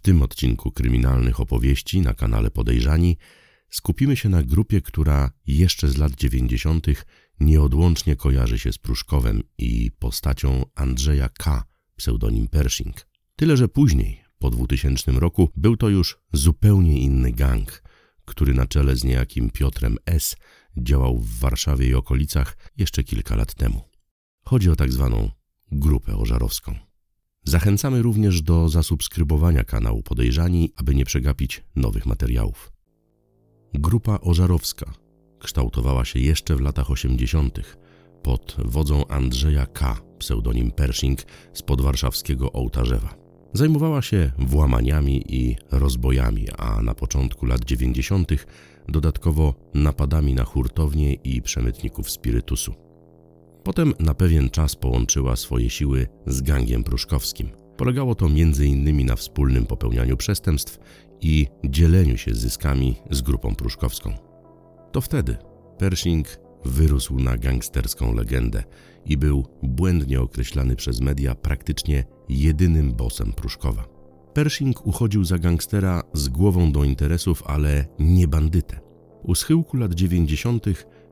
W 0.00 0.02
tym 0.02 0.22
odcinku 0.22 0.72
kryminalnych 0.72 1.40
opowieści 1.40 2.00
na 2.00 2.14
kanale 2.14 2.50
Podejrzani 2.50 3.16
skupimy 3.70 4.16
się 4.16 4.28
na 4.28 4.42
grupie, 4.42 4.80
która 4.80 5.30
jeszcze 5.46 5.88
z 5.88 5.96
lat 5.96 6.14
90. 6.14 6.86
nieodłącznie 7.40 8.16
kojarzy 8.16 8.58
się 8.58 8.72
z 8.72 8.78
Pruszkowem 8.78 9.42
i 9.58 9.90
postacią 9.98 10.64
Andrzeja 10.74 11.28
K., 11.28 11.64
pseudonim 11.96 12.48
Pershing. 12.48 13.06
Tyle, 13.36 13.56
że 13.56 13.68
później, 13.68 14.22
po 14.38 14.50
2000 14.50 15.12
roku, 15.12 15.50
był 15.56 15.76
to 15.76 15.88
już 15.88 16.18
zupełnie 16.32 17.00
inny 17.00 17.32
gang, 17.32 17.82
który 18.24 18.54
na 18.54 18.66
czele 18.66 18.96
z 18.96 19.04
niejakim 19.04 19.50
Piotrem 19.50 19.96
S. 20.06 20.36
działał 20.76 21.18
w 21.18 21.38
Warszawie 21.38 21.88
i 21.88 21.94
okolicach 21.94 22.56
jeszcze 22.76 23.04
kilka 23.04 23.36
lat 23.36 23.54
temu. 23.54 23.88
Chodzi 24.44 24.70
o 24.70 24.76
tak 24.76 24.92
zwaną 24.92 25.30
grupę 25.72 26.16
ożarowską. 26.16 26.89
Zachęcamy 27.44 28.02
również 28.02 28.42
do 28.42 28.68
zasubskrybowania 28.68 29.64
kanału 29.64 30.02
Podejrzani, 30.02 30.72
aby 30.76 30.94
nie 30.94 31.04
przegapić 31.04 31.64
nowych 31.76 32.06
materiałów. 32.06 32.72
Grupa 33.74 34.18
ożarowska 34.20 34.92
kształtowała 35.38 36.04
się 36.04 36.18
jeszcze 36.20 36.56
w 36.56 36.60
latach 36.60 36.90
80. 36.90 37.60
pod 38.22 38.56
wodzą 38.64 39.06
Andrzeja 39.06 39.66
K., 39.66 40.00
pseudonim 40.18 40.70
Pershing, 40.70 41.20
z 41.52 41.62
podwarszawskiego 41.62 42.52
Ołtarzewa. 42.52 43.14
Zajmowała 43.52 44.02
się 44.02 44.32
włamaniami 44.38 45.24
i 45.28 45.56
rozbojami, 45.70 46.46
a 46.58 46.82
na 46.82 46.94
początku 46.94 47.46
lat 47.46 47.64
90. 47.64 48.32
dodatkowo 48.88 49.54
napadami 49.74 50.34
na 50.34 50.44
hurtownie 50.44 51.14
i 51.14 51.42
przemytników 51.42 52.10
spirytusu. 52.10 52.89
Potem 53.64 53.94
na 53.98 54.14
pewien 54.14 54.50
czas 54.50 54.76
połączyła 54.76 55.36
swoje 55.36 55.70
siły 55.70 56.06
z 56.26 56.40
gangiem 56.40 56.84
pruszkowskim. 56.84 57.48
Polegało 57.76 58.14
to 58.14 58.26
m.in. 58.26 59.06
na 59.06 59.16
wspólnym 59.16 59.66
popełnianiu 59.66 60.16
przestępstw 60.16 60.78
i 61.20 61.46
dzieleniu 61.64 62.16
się 62.16 62.34
zyskami 62.34 62.96
z 63.10 63.22
grupą 63.22 63.54
pruszkowską. 63.54 64.14
To 64.92 65.00
wtedy 65.00 65.36
Pershing 65.78 66.26
wyrósł 66.64 67.18
na 67.18 67.36
gangsterską 67.36 68.14
legendę 68.14 68.64
i 69.04 69.16
był 69.16 69.46
błędnie 69.62 70.20
określany 70.20 70.76
przez 70.76 71.00
media 71.00 71.34
praktycznie 71.34 72.04
jedynym 72.28 72.92
bosem 72.92 73.32
Pruszkowa. 73.32 73.84
Pershing 74.34 74.86
uchodził 74.86 75.24
za 75.24 75.38
gangstera 75.38 76.02
z 76.12 76.28
głową 76.28 76.72
do 76.72 76.84
interesów, 76.84 77.42
ale 77.46 77.86
nie 77.98 78.28
bandytę. 78.28 78.80
U 79.22 79.34
schyłku 79.34 79.76
lat 79.76 79.94
90. 79.94 80.64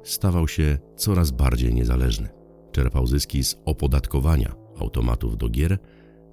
stawał 0.03 0.49
się 0.49 0.79
coraz 0.97 1.31
bardziej 1.31 1.75
niezależny. 1.75 2.38
Czerpał 2.79 3.07
zyski 3.07 3.45
z 3.45 3.57
opodatkowania 3.65 4.55
automatów 4.81 5.37
do 5.37 5.49
gier, 5.49 5.79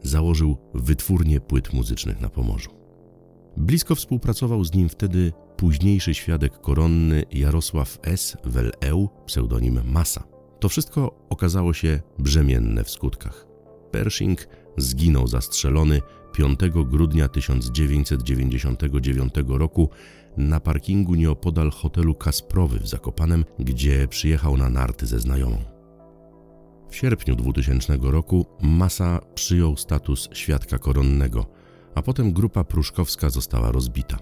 założył 0.04 0.58
wytwórnię 0.74 1.42
płyt 1.42 1.74
muzycznych 1.74 2.22
na 2.22 2.30
Pomorzu. 2.30 2.70
Blisko 3.58 3.96
współpracował 3.96 4.64
z 4.64 4.74
nim 4.74 4.90
wtedy 4.90 5.34
późniejszy 5.58 6.14
świadek 6.14 6.62
koronny 6.62 7.24
Jarosław 7.32 8.00
S. 8.04 8.38
Weleu, 8.44 9.10
pseudonim 9.26 9.82
Masa. 9.86 10.24
To 10.60 10.70
wszystko 10.70 11.26
okazało 11.30 11.74
się 11.74 12.02
brzemienne 12.20 12.84
w 12.84 12.90
skutkach. 12.90 13.48
Pershing 13.92 14.48
zginął 14.78 15.28
zastrzelony 15.28 16.02
5 16.34 16.60
grudnia 16.86 17.28
1999 17.28 19.34
roku 19.48 19.90
na 20.38 20.60
parkingu 20.60 21.16
nieopodal 21.16 21.72
hotelu 21.72 22.16
Kasprowy 22.16 22.80
w 22.80 22.88
Zakopanem, 22.88 23.46
gdzie 23.60 24.08
przyjechał 24.08 24.58
na 24.58 24.70
narty 24.70 25.06
ze 25.06 25.20
znajomą. 25.20 25.75
W 26.90 26.96
sierpniu 26.96 27.36
2000 27.36 27.98
roku 28.02 28.46
Masa 28.62 29.20
przyjął 29.36 29.78
status 29.78 30.30
świadka 30.34 30.78
koronnego, 30.78 31.46
a 31.96 32.02
potem 32.02 32.34
grupa 32.34 32.64
pruszkowska 32.64 33.30
została 33.30 33.72
rozbita. 33.72 34.18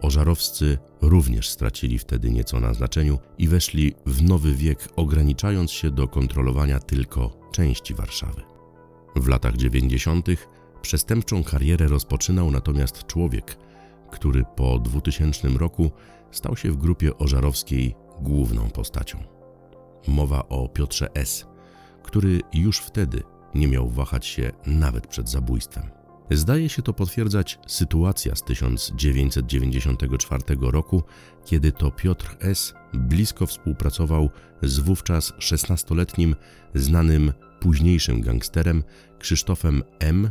Ożarowscy 0.00 0.78
również 1.02 1.48
stracili 1.48 1.98
wtedy 1.98 2.30
nieco 2.30 2.60
na 2.60 2.74
znaczeniu 2.74 3.18
i 3.38 3.48
weszli 3.48 3.94
w 4.06 4.22
nowy 4.22 4.54
wiek, 4.54 4.88
ograniczając 4.96 5.70
się 5.70 5.90
do 5.90 6.08
kontrolowania 6.08 6.78
tylko 6.78 7.30
części 7.52 7.94
Warszawy. 7.94 8.42
W 9.16 9.28
latach 9.28 9.56
90. 9.56 10.26
przestępczą 10.82 11.44
karierę 11.44 11.88
rozpoczynał 11.88 12.50
natomiast 12.50 13.06
człowiek, 13.06 13.56
który 14.10 14.44
po 14.56 14.78
2000 14.78 15.48
roku 15.48 15.90
stał 16.30 16.56
się 16.56 16.70
w 16.70 16.76
grupie 16.76 17.18
ożarowskiej 17.18 17.94
główną 18.20 18.70
postacią. 18.70 19.18
Mowa 20.08 20.48
o 20.48 20.68
Piotrze 20.68 21.08
S., 21.14 21.53
który 22.04 22.40
już 22.52 22.78
wtedy 22.78 23.22
nie 23.54 23.68
miał 23.68 23.88
wahać 23.88 24.26
się 24.26 24.52
nawet 24.66 25.06
przed 25.06 25.30
zabójstwem. 25.30 25.90
Zdaje 26.30 26.68
się 26.68 26.82
to 26.82 26.92
potwierdzać 26.92 27.58
sytuacja 27.66 28.34
z 28.34 28.42
1994 28.42 30.42
roku, 30.60 31.02
kiedy 31.44 31.72
to 31.72 31.90
Piotr 31.90 32.36
S. 32.40 32.74
blisko 32.92 33.46
współpracował 33.46 34.30
z 34.62 34.78
wówczas 34.78 35.32
16-letnim, 35.32 36.34
znanym 36.74 37.32
późniejszym 37.60 38.20
gangsterem 38.20 38.82
Krzysztofem 39.18 39.82
M. 39.98 40.30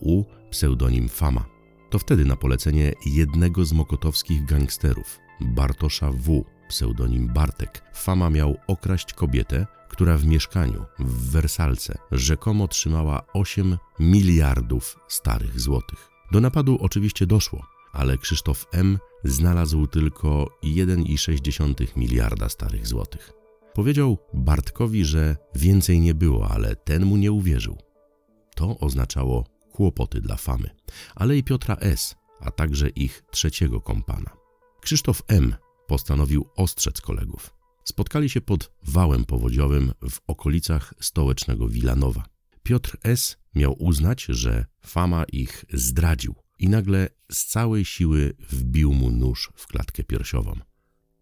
U, 0.00 0.24
pseudonim 0.50 1.08
Fama. 1.08 1.44
To 1.90 1.98
wtedy 1.98 2.24
na 2.24 2.36
polecenie 2.36 2.92
jednego 3.06 3.64
z 3.64 3.72
mokotowskich 3.72 4.44
gangsterów, 4.44 5.18
Bartosza 5.40 6.10
W., 6.10 6.44
pseudonim 6.68 7.28
Bartek, 7.28 7.82
Fama 7.94 8.30
miał 8.30 8.56
okraść 8.66 9.12
kobietę, 9.12 9.66
która 9.94 10.18
w 10.18 10.26
mieszkaniu 10.26 10.84
w 10.98 11.30
Wersalce 11.30 11.98
rzekomo 12.12 12.68
trzymała 12.68 13.22
8 13.32 13.78
miliardów 14.00 14.96
starych 15.08 15.60
złotych. 15.60 16.10
Do 16.32 16.40
napadu 16.40 16.78
oczywiście 16.80 17.26
doszło, 17.26 17.66
ale 17.92 18.18
Krzysztof 18.18 18.66
M. 18.72 18.98
znalazł 19.24 19.86
tylko 19.86 20.48
1,6 20.64 21.96
miliarda 21.96 22.48
starych 22.48 22.86
złotych. 22.86 23.32
Powiedział 23.74 24.18
Bartkowi, 24.34 25.04
że 25.04 25.36
więcej 25.54 26.00
nie 26.00 26.14
było, 26.14 26.48
ale 26.48 26.76
ten 26.76 27.04
mu 27.06 27.16
nie 27.16 27.32
uwierzył. 27.32 27.78
To 28.56 28.78
oznaczało 28.78 29.46
kłopoty 29.72 30.20
dla 30.20 30.36
Famy, 30.36 30.70
ale 31.14 31.36
i 31.36 31.44
Piotra 31.44 31.74
S., 31.74 32.14
a 32.40 32.50
także 32.50 32.88
ich 32.88 33.22
trzeciego 33.30 33.80
kompana. 33.80 34.30
Krzysztof 34.80 35.22
M. 35.28 35.54
postanowił 35.86 36.48
ostrzec 36.56 37.00
kolegów. 37.00 37.53
Spotkali 37.84 38.30
się 38.30 38.40
pod 38.40 38.70
wałem 38.82 39.24
powodziowym 39.24 39.92
w 40.10 40.20
okolicach 40.26 40.94
stołecznego 41.00 41.68
Wilanowa. 41.68 42.24
Piotr 42.62 42.96
S. 43.02 43.36
miał 43.54 43.82
uznać, 43.82 44.24
że 44.28 44.66
Fama 44.86 45.24
ich 45.24 45.64
zdradził 45.72 46.34
i 46.58 46.68
nagle 46.68 47.08
z 47.32 47.44
całej 47.44 47.84
siły 47.84 48.34
wbił 48.50 48.92
mu 48.92 49.10
nóż 49.10 49.52
w 49.56 49.66
klatkę 49.66 50.04
piersiową, 50.04 50.58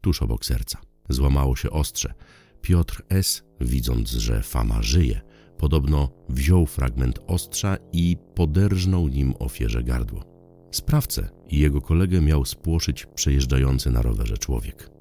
tuż 0.00 0.22
obok 0.22 0.44
serca. 0.44 0.78
Złamało 1.08 1.56
się 1.56 1.70
ostrze. 1.70 2.14
Piotr 2.60 3.02
S., 3.08 3.42
widząc, 3.60 4.10
że 4.10 4.42
Fama 4.42 4.82
żyje, 4.82 5.20
podobno 5.58 6.10
wziął 6.28 6.66
fragment 6.66 7.18
ostrza 7.26 7.76
i 7.92 8.16
poderżnął 8.34 9.08
nim 9.08 9.34
ofierze 9.38 9.82
gardło. 9.82 10.24
Sprawcę 10.72 11.28
i 11.48 11.58
jego 11.58 11.80
kolegę 11.80 12.20
miał 12.20 12.44
spłoszyć 12.44 13.06
przejeżdżający 13.14 13.90
na 13.90 14.02
rowerze 14.02 14.38
człowiek. 14.38 14.91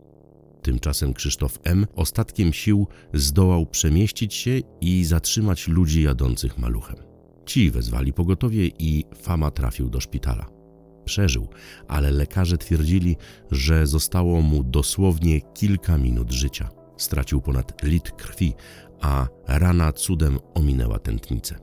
Tymczasem 0.61 1.13
Krzysztof 1.13 1.59
M. 1.63 1.87
ostatkiem 1.95 2.53
sił 2.53 2.87
zdołał 3.13 3.65
przemieścić 3.65 4.33
się 4.33 4.59
i 4.81 5.05
zatrzymać 5.05 5.67
ludzi 5.67 6.03
jadących 6.03 6.57
maluchem. 6.57 6.95
Ci 7.45 7.71
wezwali 7.71 8.13
pogotowie 8.13 8.67
i 8.79 9.05
Fama 9.21 9.51
trafił 9.51 9.89
do 9.89 9.99
szpitala. 9.99 10.45
Przeżył, 11.05 11.47
ale 11.87 12.11
lekarze 12.11 12.57
twierdzili, 12.57 13.15
że 13.51 13.87
zostało 13.87 14.41
mu 14.41 14.63
dosłownie 14.63 15.41
kilka 15.41 15.97
minut 15.97 16.31
życia. 16.31 16.69
Stracił 16.97 17.41
ponad 17.41 17.83
litr 17.83 18.11
krwi, 18.15 18.53
a 19.01 19.27
rana 19.47 19.93
cudem 19.93 20.39
ominęła 20.53 20.99
tętnicę. 20.99 21.55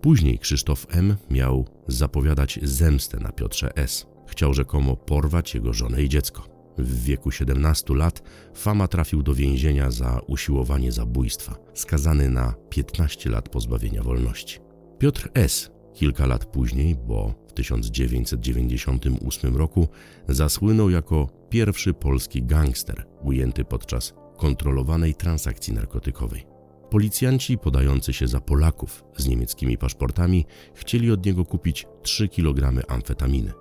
Później 0.00 0.38
Krzysztof 0.38 0.86
M. 0.90 1.16
miał 1.30 1.66
zapowiadać 1.88 2.58
zemstę 2.62 3.18
na 3.20 3.32
Piotrze 3.32 3.76
S. 3.76 4.06
Chciał 4.26 4.54
rzekomo 4.54 4.96
porwać 4.96 5.54
jego 5.54 5.72
żonę 5.72 6.02
i 6.02 6.08
dziecko. 6.08 6.53
W 6.78 7.04
wieku 7.04 7.30
17 7.30 7.94
lat 7.94 8.22
Fama 8.54 8.88
trafił 8.88 9.22
do 9.22 9.34
więzienia 9.34 9.90
za 9.90 10.20
usiłowanie 10.26 10.92
zabójstwa, 10.92 11.56
skazany 11.74 12.30
na 12.30 12.54
15 12.70 13.30
lat 13.30 13.48
pozbawienia 13.48 14.02
wolności. 14.02 14.58
Piotr 14.98 15.30
S. 15.34 15.70
kilka 15.94 16.26
lat 16.26 16.46
później, 16.46 16.96
bo 17.06 17.34
w 17.48 17.52
1998 17.52 19.56
roku, 19.56 19.88
zasłynął 20.28 20.90
jako 20.90 21.28
pierwszy 21.50 21.94
polski 21.94 22.42
gangster 22.42 23.06
ujęty 23.22 23.64
podczas 23.64 24.14
kontrolowanej 24.36 25.14
transakcji 25.14 25.72
narkotykowej. 25.72 26.46
Policjanci 26.90 27.58
podający 27.58 28.12
się 28.12 28.28
za 28.28 28.40
Polaków 28.40 29.04
z 29.16 29.26
niemieckimi 29.26 29.78
paszportami 29.78 30.46
chcieli 30.74 31.10
od 31.10 31.26
niego 31.26 31.44
kupić 31.44 31.86
3 32.02 32.28
kg 32.28 32.84
amfetaminy, 32.88 33.52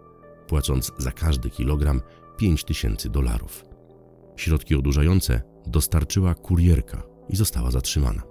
płacąc 0.47 0.91
za 0.97 1.11
każdy 1.11 1.49
kilogram 1.49 2.01
5 2.37 2.63
tysięcy 2.63 3.09
dolarów. 3.09 3.65
Środki 4.35 4.75
odurzające 4.75 5.41
dostarczyła 5.67 6.35
kurierka 6.35 7.03
i 7.29 7.35
została 7.35 7.71
zatrzymana. 7.71 8.21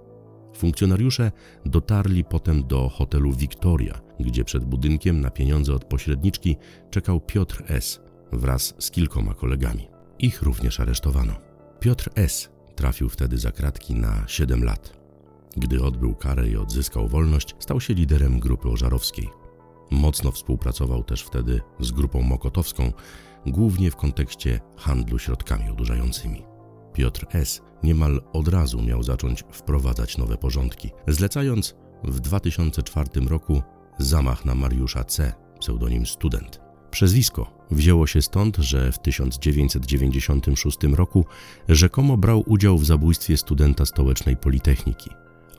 Funkcjonariusze 0.55 1.31
dotarli 1.65 2.23
potem 2.23 2.67
do 2.67 2.89
hotelu 2.89 3.33
Victoria, 3.33 4.01
gdzie 4.19 4.43
przed 4.43 4.65
budynkiem 4.65 5.21
na 5.21 5.29
pieniądze 5.29 5.73
od 5.73 5.85
pośredniczki 5.85 6.55
czekał 6.89 7.19
Piotr 7.19 7.63
S. 7.67 7.99
wraz 8.31 8.75
z 8.79 8.91
kilkoma 8.91 9.33
kolegami. 9.33 9.87
Ich 10.19 10.41
również 10.41 10.79
aresztowano. 10.79 11.33
Piotr 11.79 12.09
S. 12.15 12.49
trafił 12.75 13.09
wtedy 13.09 13.37
za 13.37 13.51
kratki 13.51 13.95
na 13.95 14.23
7 14.27 14.63
lat. 14.63 14.97
Gdy 15.57 15.83
odbył 15.83 16.15
karę 16.15 16.49
i 16.49 16.57
odzyskał 16.57 17.07
wolność, 17.07 17.55
stał 17.59 17.81
się 17.81 17.93
liderem 17.93 18.39
grupy 18.39 18.69
ożarowskiej. 18.69 19.29
Mocno 19.91 20.31
współpracował 20.31 21.03
też 21.03 21.23
wtedy 21.23 21.61
z 21.79 21.91
grupą 21.91 22.21
mokotowską, 22.21 22.91
głównie 23.45 23.91
w 23.91 23.95
kontekście 23.95 24.59
handlu 24.77 25.19
środkami 25.19 25.69
odurzającymi. 25.69 26.43
Piotr 26.93 27.25
S. 27.29 27.61
niemal 27.83 28.21
od 28.33 28.47
razu 28.47 28.81
miał 28.81 29.03
zacząć 29.03 29.43
wprowadzać 29.51 30.17
nowe 30.17 30.37
porządki, 30.37 30.89
zlecając 31.07 31.75
w 32.03 32.19
2004 32.19 33.09
roku 33.27 33.61
zamach 33.99 34.45
na 34.45 34.55
Mariusza 34.55 35.03
C., 35.03 35.33
pseudonim 35.59 36.05
Student. 36.05 36.59
Przezwisko 36.91 37.65
wzięło 37.71 38.07
się 38.07 38.21
stąd, 38.21 38.57
że 38.57 38.91
w 38.91 38.99
1996 38.99 40.77
roku 40.83 41.25
rzekomo 41.69 42.17
brał 42.17 42.43
udział 42.47 42.77
w 42.77 42.85
zabójstwie 42.85 43.37
studenta 43.37 43.85
stołecznej 43.85 44.37
Politechniki, 44.37 45.09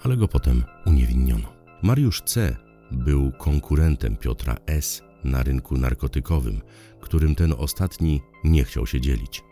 ale 0.02 0.16
go 0.16 0.28
potem 0.28 0.64
uniewinniono. 0.86 1.52
Mariusz 1.82 2.22
C. 2.22 2.56
był 2.90 3.32
konkurentem 3.32 4.16
Piotra 4.16 4.56
S. 4.66 5.02
na 5.24 5.42
rynku 5.42 5.78
narkotykowym, 5.78 6.60
którym 7.04 7.34
ten 7.34 7.54
ostatni 7.58 8.22
nie 8.44 8.64
chciał 8.64 8.86
się 8.86 9.00
dzielić. 9.00 9.44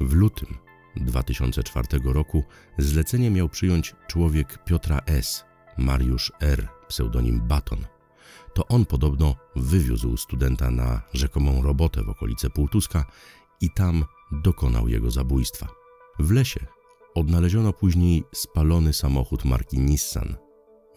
W 0.00 0.14
lutym 0.14 0.48
2004 0.96 1.88
roku 2.04 2.44
zlecenie 2.78 3.30
miał 3.30 3.48
przyjąć 3.48 3.94
człowiek 4.06 4.64
Piotra 4.64 5.00
S., 5.06 5.44
Mariusz 5.78 6.32
R., 6.40 6.68
pseudonim 6.88 7.40
Baton. 7.48 7.86
To 8.54 8.68
on 8.68 8.86
podobno 8.86 9.36
wywiózł 9.56 10.16
studenta 10.16 10.70
na 10.70 11.02
rzekomą 11.12 11.62
robotę 11.62 12.02
w 12.02 12.08
okolice 12.08 12.50
Półtuska 12.50 13.04
i 13.60 13.70
tam 13.70 14.04
dokonał 14.32 14.88
jego 14.88 15.10
zabójstwa. 15.10 15.68
W 16.18 16.30
lesie 16.30 16.66
odnaleziono 17.14 17.72
później 17.72 18.24
spalony 18.34 18.92
samochód 18.92 19.44
marki 19.44 19.78
Nissan. 19.78 20.36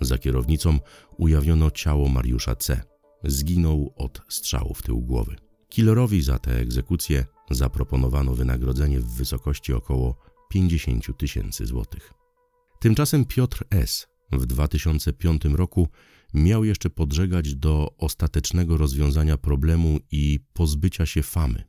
Za 0.01 0.17
kierownicą 0.17 0.79
ujawniono 1.17 1.71
ciało 1.71 2.09
Mariusza 2.09 2.55
C. 2.55 2.81
Zginął 3.23 3.93
od 3.95 4.21
strzału 4.29 4.73
w 4.73 4.81
tył 4.81 5.01
głowy. 5.01 5.46
Killerowi 5.69 6.21
za 6.21 6.39
tę 6.39 6.59
egzekucję 6.59 7.25
zaproponowano 7.51 8.35
wynagrodzenie 8.35 8.99
w 8.99 9.07
wysokości 9.07 9.73
około 9.73 10.17
50 10.49 11.17
tysięcy 11.17 11.65
złotych. 11.65 12.13
Tymczasem 12.79 13.25
Piotr 13.25 13.63
S. 13.69 14.07
w 14.31 14.45
2005 14.45 15.45
roku 15.45 15.87
miał 16.33 16.63
jeszcze 16.63 16.89
podżegać 16.89 17.55
do 17.55 17.95
ostatecznego 17.97 18.77
rozwiązania 18.77 19.37
problemu 19.37 19.99
i 20.11 20.39
pozbycia 20.53 21.05
się 21.05 21.23
famy. 21.23 21.63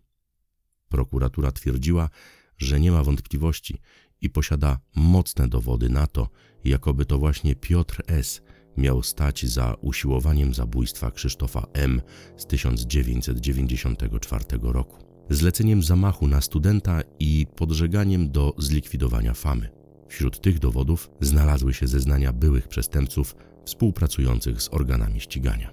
Prokuratura 0.88 1.52
twierdziła, 1.52 2.10
że 2.58 2.80
nie 2.80 2.92
ma 2.92 3.04
wątpliwości 3.04 3.80
i 4.20 4.30
posiada 4.30 4.80
mocne 4.96 5.48
dowody 5.48 5.88
na 5.88 6.06
to, 6.06 6.28
jakoby 6.64 7.04
to 7.04 7.18
właśnie 7.18 7.56
Piotr 7.56 8.02
S. 8.06 8.42
miał 8.78 9.02
stać 9.02 9.46
za 9.46 9.74
usiłowaniem 9.80 10.54
zabójstwa 10.54 11.10
Krzysztofa 11.10 11.66
M. 11.72 12.02
z 12.36 12.46
1994 12.46 14.44
roku, 14.62 14.96
zleceniem 15.30 15.82
zamachu 15.82 16.28
na 16.28 16.40
studenta 16.40 17.00
i 17.18 17.46
podżeganiem 17.56 18.30
do 18.30 18.54
zlikwidowania 18.58 19.34
famy. 19.34 19.70
Wśród 20.08 20.40
tych 20.40 20.58
dowodów 20.58 21.10
znalazły 21.20 21.74
się 21.74 21.86
zeznania 21.86 22.32
byłych 22.32 22.68
przestępców 22.68 23.36
współpracujących 23.64 24.62
z 24.62 24.68
organami 24.72 25.20
ścigania. 25.20 25.72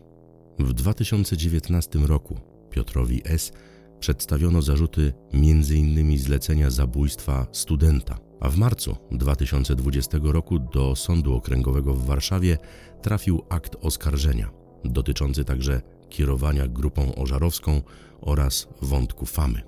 W 0.60 0.74
2019 0.74 2.00
roku 2.00 2.40
Piotrowi 2.69 3.22
S. 3.25 3.51
przedstawiono 4.00 4.62
zarzuty 4.62 5.13
m.in. 5.34 6.18
zlecenia 6.18 6.69
zabójstwa 6.69 7.48
studenta, 7.51 8.25
a 8.40 8.50
w 8.50 8.58
marcu 8.58 8.98
2020 9.12 10.18
roku 10.24 10.60
do 10.60 10.96
Sądu 10.96 11.36
Okręgowego 11.36 11.94
w 11.94 12.06
Warszawie 12.06 12.58
trafił 13.02 13.42
akt 13.50 13.76
oskarżenia, 13.82 14.52
dotyczący 14.86 15.46
także 15.46 15.82
kierowania 16.10 16.68
grupą 16.68 17.16
ożarowską 17.16 17.82
oraz 18.22 18.68
wątku 18.82 19.26
famy. 19.26 19.62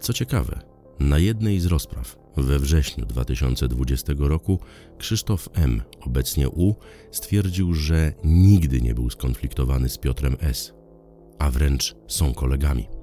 Co 0.00 0.12
ciekawe, 0.12 0.60
na 1.00 1.18
jednej 1.18 1.60
z 1.60 1.66
rozpraw 1.66 2.16
we 2.36 2.58
wrześniu 2.58 3.06
2020 3.06 4.12
roku 4.18 4.58
Krzysztof 4.98 5.48
M., 5.52 5.82
obecnie 6.00 6.48
U, 6.48 6.74
stwierdził, 7.10 7.74
że 7.74 8.12
nigdy 8.24 8.80
nie 8.80 8.94
był 8.94 9.10
skonfliktowany 9.10 9.88
z 9.88 9.98
Piotrem 9.98 10.36
S., 10.40 10.74
a 11.38 11.50
wręcz 11.50 11.96
są 12.08 12.34
kolegami. 12.34 12.99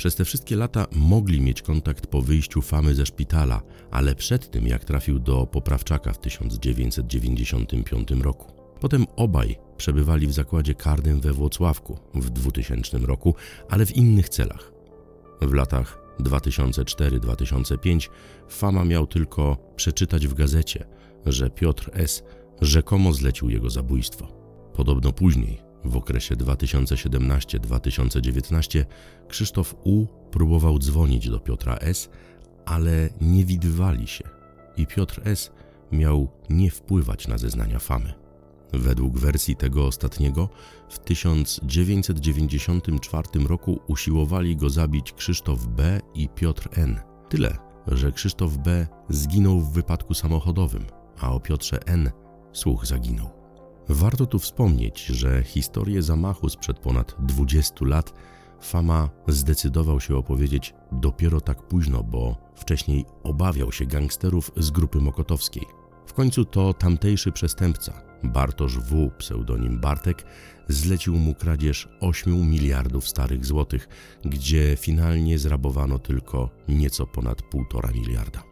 Przez 0.00 0.14
te 0.14 0.24
wszystkie 0.24 0.56
lata 0.56 0.86
mogli 0.92 1.40
mieć 1.40 1.62
kontakt 1.62 2.06
po 2.06 2.22
wyjściu 2.22 2.62
Famy 2.62 2.94
ze 2.94 3.06
szpitala, 3.06 3.62
ale 3.90 4.14
przed 4.14 4.50
tym 4.50 4.66
jak 4.66 4.84
trafił 4.84 5.18
do 5.18 5.46
Poprawczaka 5.46 6.12
w 6.12 6.18
1995 6.18 8.10
roku. 8.10 8.52
Potem 8.80 9.06
obaj 9.16 9.56
przebywali 9.76 10.26
w 10.26 10.32
zakładzie 10.32 10.74
karnym 10.74 11.20
we 11.20 11.32
Włocławku 11.32 11.98
w 12.14 12.30
2000 12.30 12.98
roku, 12.98 13.34
ale 13.68 13.86
w 13.86 13.96
innych 13.96 14.28
celach. 14.28 14.72
W 15.42 15.52
latach 15.52 15.98
2004-2005 16.20 18.08
Fama 18.48 18.84
miał 18.84 19.06
tylko 19.06 19.56
przeczytać 19.76 20.26
w 20.26 20.34
gazecie, 20.34 20.86
że 21.26 21.50
Piotr 21.50 21.90
S. 21.94 22.22
rzekomo 22.60 23.12
zlecił 23.12 23.50
jego 23.50 23.70
zabójstwo. 23.70 24.26
Podobno 24.74 25.12
później, 25.12 25.69
w 25.84 25.96
okresie 25.96 26.36
2017-2019, 26.36 28.84
Krzysztof 29.28 29.74
U. 29.84 30.06
próbował 30.30 30.78
dzwonić 30.78 31.28
do 31.28 31.40
Piotra 31.40 31.76
S., 31.76 32.10
ale 32.66 33.08
nie 33.20 33.44
widywali 33.44 34.06
się 34.06 34.24
i 34.76 34.86
Piotr 34.86 35.20
S. 35.24 35.50
miał 35.92 36.28
nie 36.50 36.70
wpływać 36.70 37.28
na 37.28 37.38
zeznania 37.38 37.78
Famy. 37.78 38.12
Według 38.72 39.18
wersji 39.18 39.56
tego 39.56 39.86
ostatniego, 39.86 40.48
w 40.88 40.98
1994 40.98 43.28
roku 43.48 43.80
usiłowali 43.86 44.56
go 44.56 44.70
zabić 44.70 45.12
Krzysztof 45.12 45.66
B. 45.66 46.00
i 46.14 46.28
Piotr 46.28 46.68
N. 46.72 47.00
Tyle, 47.28 47.56
że 47.86 48.12
Krzysztof 48.12 48.56
B. 48.56 48.86
zginął 49.08 49.60
w 49.60 49.72
wypadku 49.72 50.14
samochodowym, 50.14 50.86
a 51.20 51.32
o 51.32 51.40
Piotrze 51.40 51.86
N. 51.86 52.10
słuch 52.52 52.86
zaginął. 52.86 53.39
Warto 53.92 54.26
tu 54.26 54.38
wspomnieć, 54.38 55.06
że 55.06 55.42
historię 55.42 56.02
zamachu 56.02 56.48
sprzed 56.48 56.78
ponad 56.78 57.16
20 57.18 57.74
lat 57.80 58.12
Fama 58.60 59.10
zdecydował 59.28 60.00
się 60.00 60.16
opowiedzieć 60.16 60.74
dopiero 60.92 61.40
tak 61.40 61.68
późno, 61.68 62.02
bo 62.02 62.36
wcześniej 62.56 63.04
obawiał 63.22 63.72
się 63.72 63.86
gangsterów 63.86 64.50
z 64.56 64.70
grupy 64.70 64.98
mokotowskiej. 64.98 65.62
W 66.06 66.12
końcu 66.12 66.44
to 66.44 66.74
tamtejszy 66.74 67.32
przestępca, 67.32 68.02
Bartosz 68.22 68.78
W., 68.78 69.10
pseudonim 69.18 69.80
Bartek, 69.80 70.24
zlecił 70.68 71.16
mu 71.16 71.34
kradzież 71.34 71.88
8 72.00 72.50
miliardów 72.50 73.08
starych 73.08 73.44
złotych, 73.46 73.88
gdzie 74.24 74.76
finalnie 74.80 75.38
zrabowano 75.38 75.98
tylko 75.98 76.50
nieco 76.68 77.06
ponad 77.06 77.42
1,5 77.42 77.94
miliarda. 77.94 78.42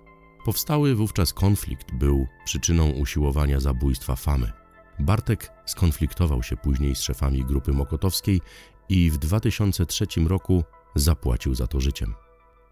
Powstały 0.45 0.95
wówczas 0.95 1.33
konflikt 1.33 1.95
był 1.95 2.27
przyczyną 2.45 2.91
usiłowania 2.91 3.61
zabójstwa 3.61 4.17
Famy. 4.17 4.53
Bartek 5.01 5.51
skonfliktował 5.67 6.43
się 6.43 6.57
później 6.57 6.95
z 6.95 7.01
szefami 7.01 7.45
grupy 7.45 7.73
mokotowskiej 7.73 8.41
i 8.89 9.11
w 9.11 9.19
2003 9.19 10.07
roku 10.27 10.65
zapłacił 10.95 11.55
za 11.55 11.67
to 11.67 11.81
życiem. 11.81 12.15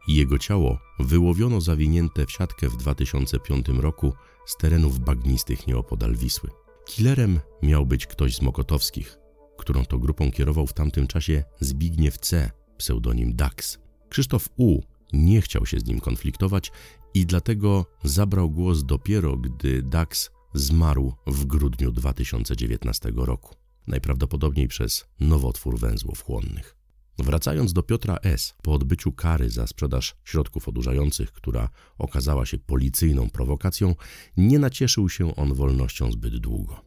Jego 0.09 0.39
ciało 0.39 0.79
wyłowiono 0.99 1.61
zawinięte 1.61 2.27
w 2.27 2.33
siatkę 2.33 2.69
w 2.69 2.77
2005 2.77 3.69
roku 3.69 4.13
z 4.47 4.57
terenów 4.57 4.99
bagnistych 4.99 5.67
nieopodal 5.67 6.15
Wisły. 6.15 6.51
Killerem 6.87 7.41
miał 7.63 7.87
być 7.87 8.07
ktoś 8.07 8.37
z 8.37 8.43
Mokotowskich, 8.43 9.19
którą 9.59 9.85
to 9.85 9.99
grupą 9.99 10.31
kierował 10.31 10.67
w 10.67 10.73
tamtym 10.73 11.07
czasie 11.07 11.45
Zbigniew 11.61 12.19
C., 12.19 12.51
pseudonim 12.79 13.37
Dax. 13.37 13.79
Krzysztof 14.09 14.49
U. 14.57 14.81
nie 15.13 15.41
chciał 15.41 15.67
się 15.67 15.81
z 15.81 15.85
nim 15.85 16.01
konfliktować 16.01 16.73
i 17.15 17.27
dlatego 17.27 17.87
zabrał 18.05 18.51
głos 18.51 18.85
dopiero, 18.85 19.37
gdy 19.37 19.83
Dax 19.83 20.31
zmarł 20.57 21.15
w 21.27 21.45
grudniu 21.45 21.93
2019 21.93 23.13
roku, 23.17 23.55
najprawdopodobniej 23.87 24.69
przez 24.69 25.05
nowotwór 25.21 25.79
węzłów 25.79 26.23
chłonnych. 26.23 26.77
Wracając 27.19 27.73
do 27.73 27.83
Piotra 27.83 28.17
S., 28.23 28.55
po 28.63 28.73
odbyciu 28.73 29.13
kary 29.13 29.51
za 29.51 29.67
sprzedaż 29.67 30.17
środków 30.25 30.69
odurzających, 30.69 31.33
która 31.33 31.69
okazała 31.99 32.47
się 32.47 32.59
policyjną 32.59 33.31
prowokacją, 33.31 33.95
nie 34.37 34.59
nacieszył 34.59 35.09
się 35.09 35.37
on 35.37 35.55
wolnością 35.55 36.13
zbyt 36.13 36.37
długo. 36.37 36.81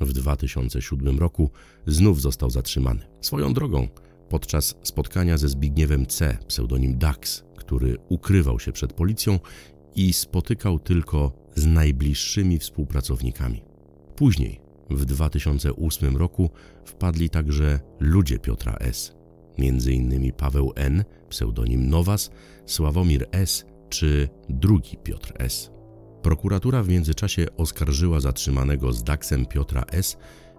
W 0.00 0.12
2007 0.12 1.18
roku 1.18 1.50
znów 1.86 2.20
został 2.20 2.50
zatrzymany. 2.50 3.06
Swoją 3.20 3.54
drogą, 3.54 3.88
podczas 4.28 4.74
spotkania 4.82 5.38
ze 5.38 5.48
Zbigniewem 5.48 6.06
C., 6.06 6.38
pseudonim 6.48 6.98
Dax, 6.98 7.44
który 7.56 7.96
ukrywał 8.08 8.60
się 8.60 8.72
przed 8.72 8.92
policją 8.92 9.40
i 9.94 10.12
spotykał 10.12 10.78
tylko 10.78 11.45
z 11.56 11.66
najbliższymi 11.66 12.58
współpracownikami. 12.58 13.62
Później, 14.16 14.60
w 14.90 15.04
2008 15.04 16.16
roku 16.16 16.50
wpadli 16.84 17.30
także 17.30 17.80
ludzie 18.00 18.38
Piotra 18.38 18.76
S., 18.80 19.16
m.in. 19.58 20.32
Paweł 20.32 20.72
N., 20.76 21.04
pseudonim 21.28 21.88
Nowas, 21.88 22.30
Sławomir 22.66 23.26
S. 23.32 23.64
czy 23.88 24.28
drugi 24.48 24.96
Piotr 24.96 25.32
S. 25.38 25.70
Prokuratura 26.22 26.82
w 26.82 26.88
międzyczasie 26.88 27.46
oskarżyła 27.56 28.20
zatrzymanego 28.20 28.92
z 28.92 29.04
Daksem 29.04 29.46
Piotra 29.46 29.84
S. 29.90 30.16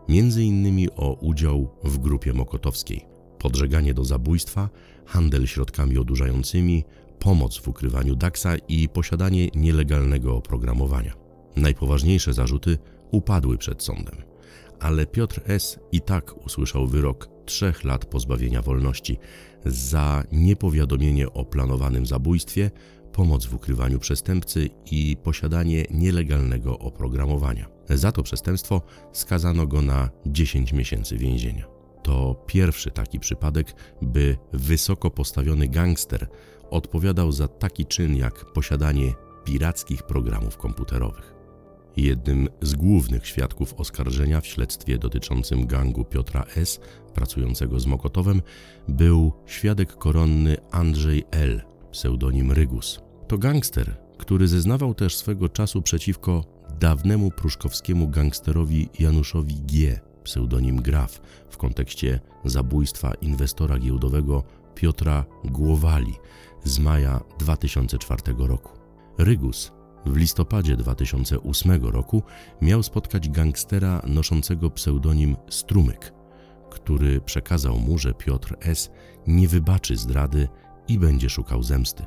m.in. 0.10 0.90
o 0.96 1.14
udział 1.14 1.70
w 1.84 1.98
grupie 1.98 2.34
mokotowskiej, 2.34 3.06
podżeganie 3.40 3.94
do 3.94 4.06
zabójstwa, 4.06 4.70
handel 5.06 5.48
środkami 5.48 5.98
odurzającymi, 5.98 6.84
pomoc 7.20 7.58
w 7.58 7.68
ukrywaniu 7.68 8.16
Daxa 8.16 8.56
i 8.68 8.90
posiadanie 8.90 9.48
nielegalnego 9.56 10.36
oprogramowania. 10.36 11.14
Najpoważniejsze 11.56 12.34
zarzuty 12.34 12.78
upadły 13.12 13.58
przed 13.58 13.84
sądem, 13.84 14.16
ale 14.80 15.06
Piotr 15.06 15.42
S. 15.46 15.80
i 15.92 16.02
tak 16.02 16.46
usłyszał 16.46 16.88
wyrok 16.88 17.30
trzech 17.46 17.84
lat 17.84 18.06
pozbawienia 18.06 18.62
wolności 18.62 19.18
za 19.66 20.24
niepowiadomienie 20.32 21.34
o 21.34 21.46
planowanym 21.46 22.06
zabójstwie, 22.06 22.72
pomoc 23.14 23.46
w 23.46 23.54
ukrywaniu 23.54 24.00
przestępcy 24.00 24.70
i 24.92 25.18
posiadanie 25.24 25.86
nielegalnego 25.92 26.80
oprogramowania. 26.80 27.70
Za 27.90 28.12
to 28.12 28.24
przestępstwo 28.24 28.82
skazano 29.12 29.68
go 29.68 29.82
na 29.82 30.10
10 30.26 30.74
miesięcy 30.74 31.18
więzienia. 31.18 31.66
To 32.04 32.44
pierwszy 32.48 32.92
taki 32.92 33.20
przypadek, 33.20 33.74
by 34.02 34.38
wysoko 34.54 35.12
postawiony 35.12 35.68
gangster 35.68 36.28
odpowiadał 36.70 37.32
za 37.32 37.48
taki 37.48 37.86
czyn 37.86 38.16
jak 38.16 38.46
posiadanie 38.54 39.14
pirackich 39.46 40.04
programów 40.04 40.58
komputerowych. 40.58 41.34
Jednym 41.98 42.50
z 42.62 42.76
głównych 42.76 43.28
świadków 43.28 43.74
oskarżenia 43.74 44.42
w 44.42 44.48
śledztwie 44.48 44.98
dotyczącym 44.98 45.68
gangu 45.68 46.06
Piotra 46.06 46.46
S., 46.56 46.80
pracującego 47.14 47.80
z 47.80 47.86
Mokotowem, 47.86 48.42
był 48.88 49.34
świadek 49.46 49.96
koronny 49.96 50.58
Andrzej 50.72 51.24
L., 51.32 51.62
pseudonim 51.92 52.52
Rygus. 52.52 53.00
To 53.28 53.38
gangster, 53.38 53.98
który 54.18 54.48
zeznawał 54.48 54.94
też 54.94 55.18
swego 55.18 55.50
czasu 55.50 55.82
przeciwko 55.82 56.44
dawnemu 56.80 57.32
pruszkowskiemu 57.32 58.08
gangsterowi 58.08 58.90
Januszowi 59.00 59.56
G., 59.56 60.00
pseudonim 60.24 60.82
Graf, 60.82 61.22
w 61.50 61.58
kontekście 61.58 62.20
zabójstwa 62.46 63.14
inwestora 63.14 63.80
giełdowego 63.80 64.44
Piotra 64.76 65.26
Głowali 65.46 66.14
z 66.68 66.80
maja 66.80 67.24
2004 67.40 68.22
roku. 68.38 68.72
Rygus 69.18 69.72
w 70.06 70.16
listopadzie 70.16 70.78
2008 70.78 71.86
roku 71.86 72.24
miał 72.62 72.84
spotkać 72.84 73.30
gangstera 73.30 74.02
noszącego 74.08 74.70
pseudonim 74.70 75.36
Strumyk, 75.50 76.14
który 76.70 77.22
przekazał 77.22 77.80
mu, 77.80 77.98
że 77.98 78.14
Piotr 78.14 78.56
S. 78.62 78.92
nie 79.28 79.48
wybaczy 79.48 79.98
zdrady 79.98 80.48
i 80.88 81.00
będzie 81.00 81.30
szukał 81.30 81.64
zemsty. 81.64 82.06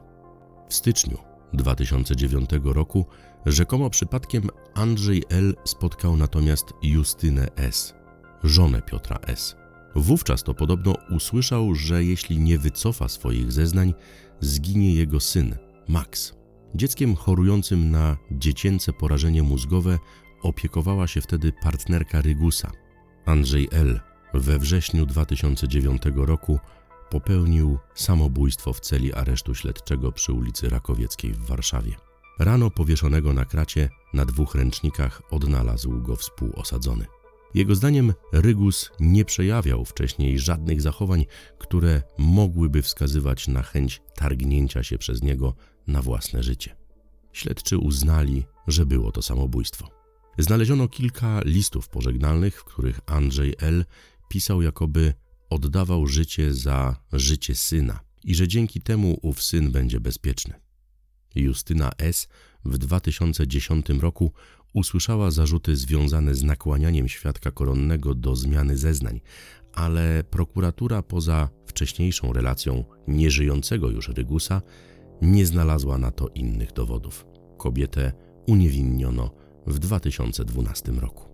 W 0.68 0.74
styczniu 0.74 1.18
2009 1.52 2.50
roku 2.64 3.06
rzekomo 3.46 3.90
przypadkiem 3.90 4.48
Andrzej 4.74 5.22
L. 5.28 5.54
spotkał 5.64 6.16
natomiast 6.16 6.66
Justynę 6.82 7.48
S., 7.56 7.94
żonę 8.42 8.82
Piotra 8.82 9.18
S. 9.26 9.56
Wówczas 9.94 10.42
to 10.42 10.54
podobno 10.54 10.94
usłyszał, 11.10 11.74
że 11.74 12.04
jeśli 12.04 12.38
nie 12.38 12.58
wycofa 12.58 13.08
swoich 13.08 13.52
zeznań, 13.52 13.94
zginie 14.40 14.94
jego 14.94 15.20
syn, 15.20 15.56
Max. 15.88 16.34
Dzieckiem 16.74 17.14
chorującym 17.16 17.90
na 17.90 18.16
dziecięce 18.30 18.92
porażenie 18.92 19.42
mózgowe 19.42 19.98
opiekowała 20.42 21.06
się 21.06 21.20
wtedy 21.20 21.52
partnerka 21.62 22.20
Rygusa. 22.20 22.70
Andrzej 23.26 23.68
L. 23.72 24.00
we 24.34 24.58
wrześniu 24.58 25.06
2009 25.06 26.02
roku 26.16 26.58
popełnił 27.10 27.78
samobójstwo 27.94 28.72
w 28.72 28.80
celi 28.80 29.12
aresztu 29.12 29.54
śledczego 29.54 30.12
przy 30.12 30.32
ulicy 30.32 30.68
Rakowieckiej 30.68 31.32
w 31.32 31.46
Warszawie. 31.46 31.96
Rano 32.38 32.70
powieszonego 32.70 33.32
na 33.32 33.44
kracie 33.44 33.88
na 34.14 34.24
dwóch 34.24 34.54
ręcznikach 34.54 35.22
odnalazł 35.30 36.02
go 36.02 36.16
współosadzony. 36.16 37.06
Jego 37.54 37.74
zdaniem 37.74 38.12
Rygus 38.32 38.90
nie 39.00 39.24
przejawiał 39.24 39.84
wcześniej 39.84 40.38
żadnych 40.38 40.82
zachowań, 40.82 41.26
które 41.58 42.02
mogłyby 42.18 42.82
wskazywać 42.82 43.48
na 43.48 43.62
chęć 43.62 44.02
targnięcia 44.14 44.82
się 44.82 44.98
przez 44.98 45.22
niego 45.22 45.54
na 45.86 46.02
własne 46.02 46.42
życie. 46.42 46.76
Śledczy 47.32 47.78
uznali, 47.78 48.44
że 48.66 48.86
było 48.86 49.12
to 49.12 49.22
samobójstwo. 49.22 49.88
Znaleziono 50.38 50.88
kilka 50.88 51.40
listów 51.44 51.88
pożegnalnych, 51.88 52.60
w 52.60 52.64
których 52.64 53.00
Andrzej 53.06 53.54
L. 53.58 53.84
pisał, 54.28 54.62
jakoby 54.62 55.14
oddawał 55.50 56.06
życie 56.06 56.54
za 56.54 56.96
życie 57.12 57.54
syna 57.54 58.00
i 58.24 58.34
że 58.34 58.48
dzięki 58.48 58.80
temu 58.80 59.18
ów 59.22 59.42
syn 59.42 59.72
będzie 59.72 60.00
bezpieczny. 60.00 60.54
Justyna 61.34 61.90
S. 61.98 62.28
w 62.64 62.78
2010 62.78 63.88
roku 63.88 64.32
usłyszała 64.72 65.30
zarzuty 65.30 65.76
związane 65.76 66.34
z 66.34 66.42
nakłanianiem 66.42 67.08
świadka 67.08 67.50
koronnego 67.50 68.14
do 68.14 68.36
zmiany 68.36 68.76
zeznań, 68.76 69.20
ale 69.74 70.24
prokuratura 70.30 71.02
poza 71.02 71.48
wcześniejszą 71.66 72.32
relacją 72.32 72.84
nieżyjącego 73.08 73.90
już 73.90 74.08
Rygusa 74.08 74.62
nie 75.22 75.46
znalazła 75.46 75.98
na 75.98 76.10
to 76.10 76.28
innych 76.28 76.72
dowodów. 76.72 77.26
Kobietę 77.58 78.12
uniewinniono 78.46 79.30
w 79.66 79.78
2012 79.78 80.92
roku. 80.92 81.30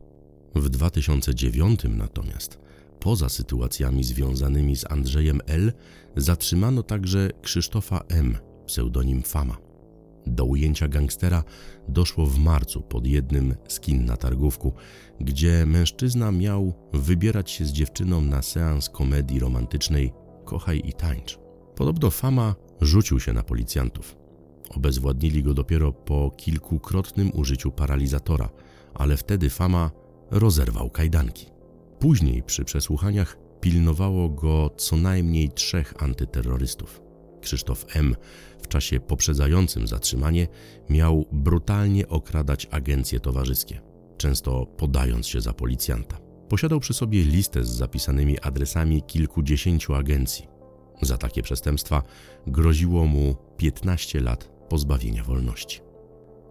W 0.55 0.69
2009 0.69 1.81
natomiast, 1.89 2.59
poza 3.01 3.29
sytuacjami 3.29 4.05
związanymi 4.05 4.77
z 4.77 4.91
Andrzejem 4.91 5.41
L., 5.47 5.73
zatrzymano 6.17 6.83
także 6.83 7.31
Krzysztofa 7.43 8.01
M., 8.09 8.39
pseudonim 8.67 9.23
Fama. 9.23 9.66
Do 10.27 10.45
ujęcia 10.45 10.89
gangstera 10.89 11.45
doszło 11.89 12.27
w 12.27 12.39
marcu 12.39 12.83
pod 12.83 13.07
jednym 13.07 13.55
z 13.69 13.81
kin 13.81 14.05
na 14.05 14.17
targówku, 14.17 14.73
gdzie 15.21 15.67
mężczyzna 15.67 16.33
miał 16.33 16.75
wybierać 16.93 17.51
się 17.51 17.65
z 17.65 17.73
dziewczyną 17.73 18.21
na 18.21 18.43
seans 18.43 18.89
komedii 18.89 19.41
romantycznej 19.41 20.13
Kochaj 20.45 20.83
i 20.85 20.93
tańcz. 20.93 21.39
Podobno 21.77 22.11
Fama 22.11 22.55
rzucił 22.81 23.21
się 23.21 23.33
na 23.33 23.43
policjantów. 23.43 24.17
Obezwładnili 24.71 25.43
go 25.43 25.55
dopiero 25.55 25.93
po 25.93 26.31
kilkukrotnym 26.31 27.31
użyciu 27.35 27.71
paralizatora, 27.71 28.51
ale 28.95 29.17
wtedy 29.17 29.51
Fama 29.51 29.91
rozerwał 30.31 30.91
kajdanki. 30.91 31.47
Później 31.99 32.43
przy 32.43 32.65
przesłuchaniach 32.65 33.39
pilnowało 33.61 34.29
go 34.29 34.71
co 34.77 34.97
najmniej 34.97 35.51
trzech 35.51 35.95
antyterrorystów. 35.99 37.06
Krzysztof 37.47 37.87
M. 37.95 38.17
w 38.63 38.69
czasie 38.69 39.01
poprzedzającym 39.01 39.87
zatrzymanie 39.87 40.49
miał 40.91 41.27
brutalnie 41.33 42.09
okradać 42.09 42.69
agencje 42.71 43.21
towarzyskie, 43.21 43.81
często 44.17 44.67
podając 44.67 45.27
się 45.27 45.41
za 45.41 45.53
policjanta. 45.53 46.19
Posiadał 46.49 46.81
przy 46.81 46.95
sobie 46.95 47.23
listę 47.23 47.65
z 47.65 47.69
zapisanymi 47.69 48.41
adresami 48.41 49.03
kilkudziesięciu 49.03 49.95
agencji. 49.95 50.47
Za 51.03 51.19
takie 51.19 51.43
przestępstwa 51.43 52.03
groziło 52.47 53.07
mu 53.07 53.37
15 53.57 54.21
lat 54.21 54.51
pozbawienia 54.69 55.25
wolności. 55.25 55.81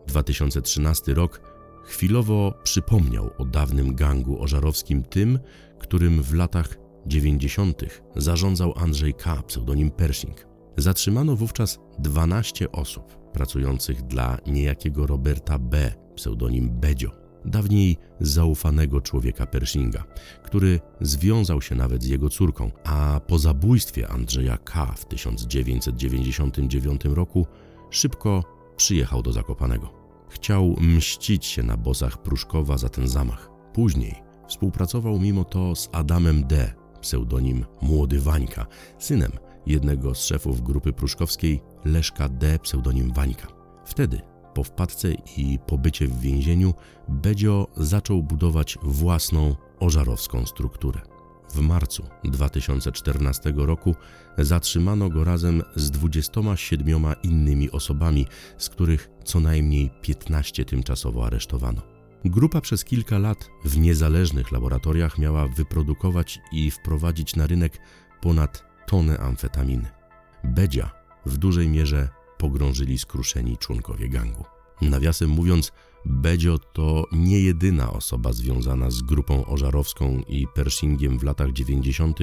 2013 0.07 1.13
rok 1.13 1.41
chwilowo 1.85 2.53
przypomniał 2.63 3.29
o 3.37 3.45
dawnym 3.45 3.95
gangu 3.95 4.41
ożarowskim 4.41 5.03
tym, 5.03 5.39
którym 5.79 6.23
w 6.23 6.33
latach 6.33 6.77
90. 7.05 7.81
zarządzał 8.15 8.73
Andrzej 8.75 9.13
K., 9.13 9.43
pseudonim 9.47 9.91
Pershing. 9.91 10.54
Zatrzymano 10.77 11.35
wówczas 11.35 11.79
12 11.99 12.71
osób 12.71 13.31
pracujących 13.33 14.01
dla 14.01 14.37
niejakiego 14.47 15.07
Roberta 15.07 15.59
B., 15.59 15.91
pseudonim 16.15 16.69
Bedzio, 16.69 17.11
dawniej 17.45 17.97
zaufanego 18.19 19.01
człowieka 19.01 19.45
Pershinga, 19.45 20.03
który 20.43 20.79
związał 21.01 21.61
się 21.61 21.75
nawet 21.75 22.03
z 22.03 22.07
jego 22.07 22.29
córką, 22.29 22.71
a 22.83 23.21
po 23.27 23.39
zabójstwie 23.39 24.07
Andrzeja 24.07 24.57
K. 24.57 24.85
w 24.85 25.05
1999 25.05 27.05
roku 27.05 27.45
szybko 27.89 28.43
przyjechał 28.77 29.21
do 29.21 29.31
Zakopanego. 29.31 29.93
Chciał 30.29 30.75
mścić 30.79 31.45
się 31.45 31.63
na 31.63 31.77
bosach 31.77 32.21
Pruszkowa 32.21 32.77
za 32.77 32.89
ten 32.89 33.07
zamach. 33.07 33.49
Później 33.73 34.15
współpracował 34.47 35.19
mimo 35.19 35.43
to 35.43 35.75
z 35.75 35.89
Adamem 35.91 36.47
D., 36.47 36.73
pseudonim 37.01 37.65
Młody 37.81 38.21
Wańka, 38.21 38.65
synem 38.99 39.31
jednego 39.67 40.15
z 40.15 40.25
szefów 40.25 40.61
grupy 40.61 40.93
pruszkowskiej, 40.93 41.61
Leszka 41.85 42.29
D., 42.29 42.59
pseudonim 42.59 43.13
Wańka. 43.13 43.47
Wtedy, 43.85 44.21
po 44.53 44.63
wpadce 44.63 45.13
i 45.37 45.59
pobycie 45.67 46.07
w 46.07 46.19
więzieniu, 46.19 46.73
Bedzio 47.09 47.67
zaczął 47.77 48.23
budować 48.23 48.77
własną 48.83 49.55
ożarowską 49.79 50.45
strukturę. 50.45 51.01
W 51.53 51.59
marcu 51.59 52.03
2014 52.23 53.53
roku 53.55 53.95
zatrzymano 54.37 55.09
go 55.09 55.23
razem 55.23 55.63
z 55.75 55.91
27 55.91 57.05
innymi 57.23 57.71
osobami, 57.71 58.25
z 58.57 58.69
których 58.69 59.09
co 59.23 59.39
najmniej 59.39 59.91
15 60.01 60.65
tymczasowo 60.65 61.25
aresztowano. 61.25 61.81
Grupa 62.25 62.61
przez 62.61 62.83
kilka 62.83 63.17
lat 63.17 63.49
w 63.65 63.77
niezależnych 63.77 64.51
laboratoriach 64.51 65.17
miała 65.17 65.47
wyprodukować 65.47 66.39
i 66.51 66.71
wprowadzić 66.71 67.35
na 67.35 67.47
rynek 67.47 67.79
ponad 68.21 68.74
tonę 68.87 69.17
amfetaminy. 69.17 69.91
Bedzia 70.43 70.91
w 71.25 71.37
dużej 71.37 71.69
mierze 71.69 72.09
pogrążyli 72.37 72.99
skruszeni 72.99 73.57
członkowie 73.57 74.09
gangu. 74.09 74.43
Nawiasem 74.81 75.29
mówiąc, 75.29 75.71
Bedzio 76.05 76.57
to 76.57 77.05
nie 77.11 77.39
jedyna 77.39 77.93
osoba 77.93 78.33
związana 78.33 78.89
z 78.89 79.01
grupą 79.01 79.45
ożarowską 79.45 80.21
i 80.27 80.47
Pershingiem 80.55 81.19
w 81.19 81.23
latach 81.23 81.51
90., 81.51 82.19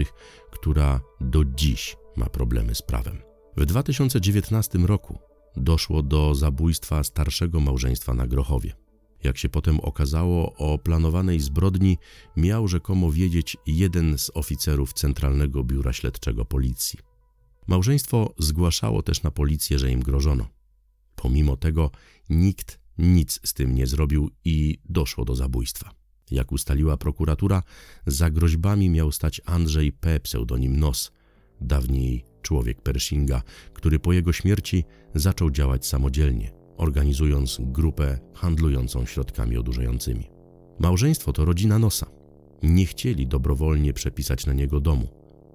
która 0.51 1.01
do 1.21 1.45
dziś 1.45 1.97
ma 2.17 2.27
problemy 2.27 2.75
z 2.75 2.83
prawem. 2.83 3.19
W 3.57 3.67
2019 3.67 4.79
roku 4.79 5.19
doszło 5.57 6.03
do 6.03 6.35
zabójstwa 6.35 7.05
starszego 7.05 7.61
małżeństwa 7.61 8.15
na 8.15 8.27
Grochowie. 8.27 8.82
Jak 9.25 9.39
się 9.39 9.49
potem 9.49 9.81
okazało, 9.81 10.55
o 10.55 10.79
planowanej 10.79 11.41
zbrodni 11.41 11.99
miał 12.37 12.69
rzekomo 12.69 13.13
wiedzieć 13.13 13.57
jeden 13.67 14.19
z 14.19 14.31
oficerów 14.35 14.93
Centralnego 14.93 15.65
Biura 15.65 15.93
Śledczego 15.93 16.45
Policji. 16.45 16.99
Małżeństwo 17.67 18.35
zgłaszało 18.39 19.03
też 19.03 19.23
na 19.23 19.31
policję, 19.31 19.79
że 19.79 19.91
im 19.91 20.01
grożono. 20.01 20.49
Pomimo 21.17 21.57
tego 21.57 21.91
nikt 22.31 22.81
nic 22.99 23.41
z 23.45 23.55
tym 23.55 23.75
nie 23.75 23.87
zrobił 23.87 24.31
i 24.45 24.79
doszło 24.85 25.25
do 25.25 25.35
zabójstwa. 25.35 25.91
Jak 26.31 26.53
ustaliła 26.53 26.97
prokuratura, 26.97 27.63
za 28.07 28.31
groźbami 28.31 28.91
miał 28.91 29.13
stać 29.13 29.41
Andrzej 29.45 29.93
P., 29.93 30.21
pseudonim 30.21 30.81
Nos, 30.81 31.13
dawniej 31.61 32.25
człowiek 32.43 32.83
Pershinga, 32.83 33.43
który 33.73 33.99
po 33.99 34.13
jego 34.13 34.33
śmierci 34.33 34.85
zaczął 35.15 35.51
działać 35.51 35.87
samodzielnie, 35.87 36.62
organizując 36.77 37.59
grupę 37.61 38.19
handlującą 38.35 39.07
środkami 39.07 39.57
odurzającymi. 39.57 40.31
Małżeństwo 40.79 41.33
to 41.33 41.45
rodzina 41.45 41.79
Nosa. 41.79 42.07
Nie 42.63 42.87
chcieli 42.87 43.27
dobrowolnie 43.27 43.93
przepisać 43.93 44.47
na 44.47 44.53
niego 44.53 44.81
domu, 44.81 45.09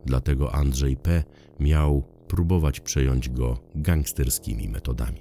dlatego 0.05 0.55
Andrzej 0.55 0.97
P. 0.97 1.23
miał 1.59 2.03
próbować 2.27 2.79
przejąć 2.79 3.29
go 3.29 3.59
gangsterskimi 3.75 4.69
metodami. 4.69 5.19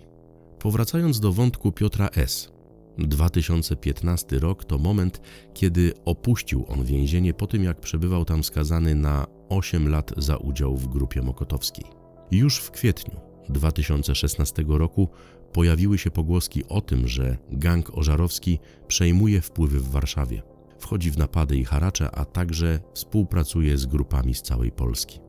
Powracając 0.58 1.20
do 1.20 1.32
wątku 1.32 1.72
Piotra 1.72 2.08
S. 2.08 2.52
2015 2.98 4.38
rok 4.38 4.64
to 4.64 4.78
moment, 4.78 5.20
kiedy 5.54 5.92
opuścił 6.04 6.64
on 6.68 6.84
więzienie 6.84 7.34
po 7.34 7.46
tym, 7.46 7.64
jak 7.64 7.80
przebywał 7.80 8.24
tam 8.24 8.44
skazany 8.44 8.94
na 8.94 9.26
8 9.48 9.88
lat 9.88 10.12
za 10.16 10.36
udział 10.36 10.76
w 10.76 10.88
grupie 10.88 11.22
mokotowskiej. 11.22 11.84
Już 12.30 12.58
w 12.58 12.70
kwietniu 12.70 13.20
2016 13.52 14.64
roku 14.68 15.08
pojawiły 15.52 15.98
się 15.98 16.10
pogłoski 16.10 16.64
o 16.68 16.80
tym, 16.80 17.08
że 17.08 17.36
gang 17.50 17.98
ożarowski 17.98 18.58
przejmuje 18.88 19.40
wpływy 19.40 19.80
w 19.80 19.90
Warszawie, 19.90 20.42
wchodzi 20.78 21.10
w 21.10 21.18
napady 21.18 21.56
i 21.56 21.64
haracze, 21.64 22.10
a 22.10 22.24
także 22.24 22.80
współpracuje 22.94 23.78
z 23.78 23.86
grupami 23.86 24.34
z 24.34 24.42
całej 24.42 24.72
Polski. 24.72 25.20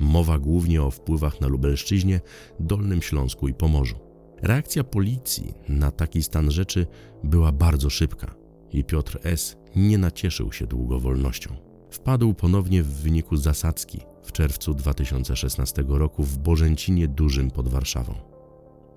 Mowa 0.00 0.38
głównie 0.38 0.82
o 0.82 0.90
wpływach 0.90 1.40
na 1.40 1.48
Lubelszczyźnie, 1.48 2.20
Dolnym 2.60 3.02
Śląsku 3.02 3.48
i 3.48 3.54
Pomorzu. 3.54 3.96
Reakcja 4.42 4.84
policji 4.84 5.54
na 5.68 5.90
taki 5.90 6.22
stan 6.22 6.50
rzeczy 6.50 6.86
była 7.24 7.52
bardzo 7.52 7.90
szybka 7.90 8.34
i 8.72 8.84
Piotr 8.84 9.18
S. 9.22 9.56
nie 9.76 9.98
nacieszył 9.98 10.52
się 10.52 10.66
długo 10.66 11.00
wolnością. 11.00 11.56
Wpadł 11.90 12.34
ponownie 12.34 12.82
w 12.82 12.88
wyniku 12.88 13.36
zasadzki 13.36 14.00
w 14.22 14.32
czerwcu 14.32 14.74
2016 14.74 15.84
roku 15.88 16.22
w 16.22 16.38
Bożęcinie 16.38 17.08
Dużym 17.08 17.50
pod 17.50 17.68
Warszawą. 17.68 18.14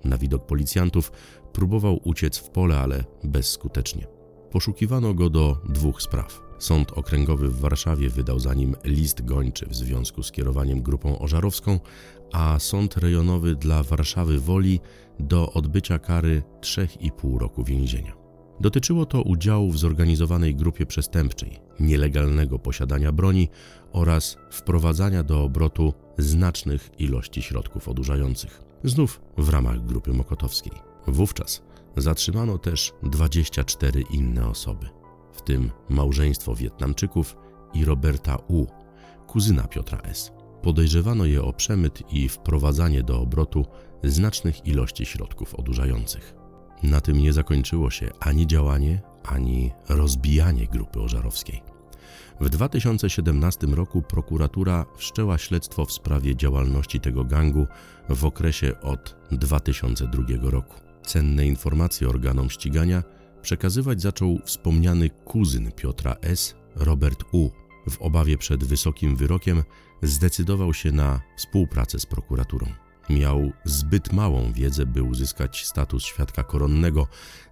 Na 0.04 0.18
widok 0.18 0.46
policjantów 0.46 1.12
próbował 1.52 2.00
uciec 2.04 2.38
w 2.38 2.50
pole, 2.50 2.80
ale 2.80 3.04
bezskutecznie. 3.24 4.06
Poszukiwano 4.50 5.14
go 5.14 5.30
do 5.30 5.58
dwóch 5.68 6.02
spraw. 6.02 6.40
Sąd 6.58 6.92
Okręgowy 6.92 7.48
w 7.48 7.60
Warszawie 7.60 8.08
wydał 8.08 8.38
za 8.38 8.54
nim 8.54 8.74
list 8.84 9.24
gończy 9.24 9.66
w 9.66 9.76
związku 9.76 10.22
z 10.22 10.32
kierowaniem 10.32 10.82
grupą 10.82 11.18
ożarowską, 11.18 11.80
a 12.32 12.58
Sąd 12.58 12.96
Rejonowy 12.96 13.54
dla 13.54 13.82
Warszawy 13.82 14.38
Woli 14.38 14.80
do 15.20 15.52
odbycia 15.52 15.98
kary 15.98 16.42
3,5 16.60 17.38
roku 17.38 17.64
więzienia. 17.64 18.25
Dotyczyło 18.60 19.06
to 19.06 19.22
udziału 19.22 19.70
w 19.70 19.78
zorganizowanej 19.78 20.54
grupie 20.54 20.86
przestępczej, 20.86 21.60
nielegalnego 21.80 22.58
posiadania 22.58 23.12
broni 23.12 23.48
oraz 23.92 24.36
wprowadzania 24.50 25.22
do 25.22 25.42
obrotu 25.42 25.94
znacznych 26.18 26.90
ilości 26.98 27.42
środków 27.42 27.88
odurzających, 27.88 28.62
znów 28.84 29.20
w 29.38 29.48
ramach 29.48 29.84
grupy 29.84 30.12
mokotowskiej. 30.12 30.72
Wówczas 31.06 31.62
zatrzymano 31.96 32.58
też 32.58 32.92
24 33.02 34.04
inne 34.10 34.48
osoby, 34.48 34.86
w 35.32 35.42
tym 35.42 35.70
małżeństwo 35.88 36.54
Wietnamczyków 36.54 37.36
i 37.74 37.84
Roberta 37.84 38.38
U., 38.48 38.66
kuzyna 39.26 39.62
Piotra 39.62 39.98
S. 39.98 40.32
Podejrzewano 40.62 41.24
je 41.24 41.42
o 41.42 41.52
przemyt 41.52 42.12
i 42.12 42.28
wprowadzanie 42.28 43.02
do 43.02 43.20
obrotu 43.20 43.64
znacznych 44.04 44.66
ilości 44.66 45.06
środków 45.06 45.54
odurzających. 45.54 46.35
Na 46.82 47.00
tym 47.00 47.18
nie 47.18 47.32
zakończyło 47.32 47.90
się 47.90 48.10
ani 48.20 48.46
działanie, 48.46 49.02
ani 49.24 49.72
rozbijanie 49.88 50.66
grupy 50.66 51.00
ożarowskiej. 51.00 51.62
W 52.40 52.48
2017 52.48 53.66
roku 53.66 54.02
prokuratura 54.02 54.84
wszczęła 54.96 55.38
śledztwo 55.38 55.84
w 55.84 55.92
sprawie 55.92 56.36
działalności 56.36 57.00
tego 57.00 57.24
gangu 57.24 57.66
w 58.08 58.24
okresie 58.24 58.80
od 58.80 59.16
2002 59.32 60.50
roku. 60.50 60.74
Cenne 61.06 61.46
informacje 61.46 62.08
organom 62.08 62.50
ścigania 62.50 63.02
przekazywać 63.42 64.02
zaczął 64.02 64.38
wspomniany 64.44 65.10
kuzyn 65.10 65.72
Piotra 65.72 66.16
S., 66.22 66.54
Robert 66.76 67.24
U. 67.32 67.50
W 67.90 68.02
obawie 68.02 68.38
przed 68.38 68.64
wysokim 68.64 69.16
wyrokiem 69.16 69.62
zdecydował 70.02 70.74
się 70.74 70.92
na 70.92 71.20
współpracę 71.36 71.98
z 71.98 72.06
prokuraturą. 72.06 72.66
Miał 73.10 73.52
zbyt 73.64 74.12
małą 74.12 74.52
wiedzę, 74.52 74.86
by 74.86 75.02
uzyskać 75.02 75.66
status 75.66 76.04
świadka 76.04 76.44
koronnego, 76.44 77.06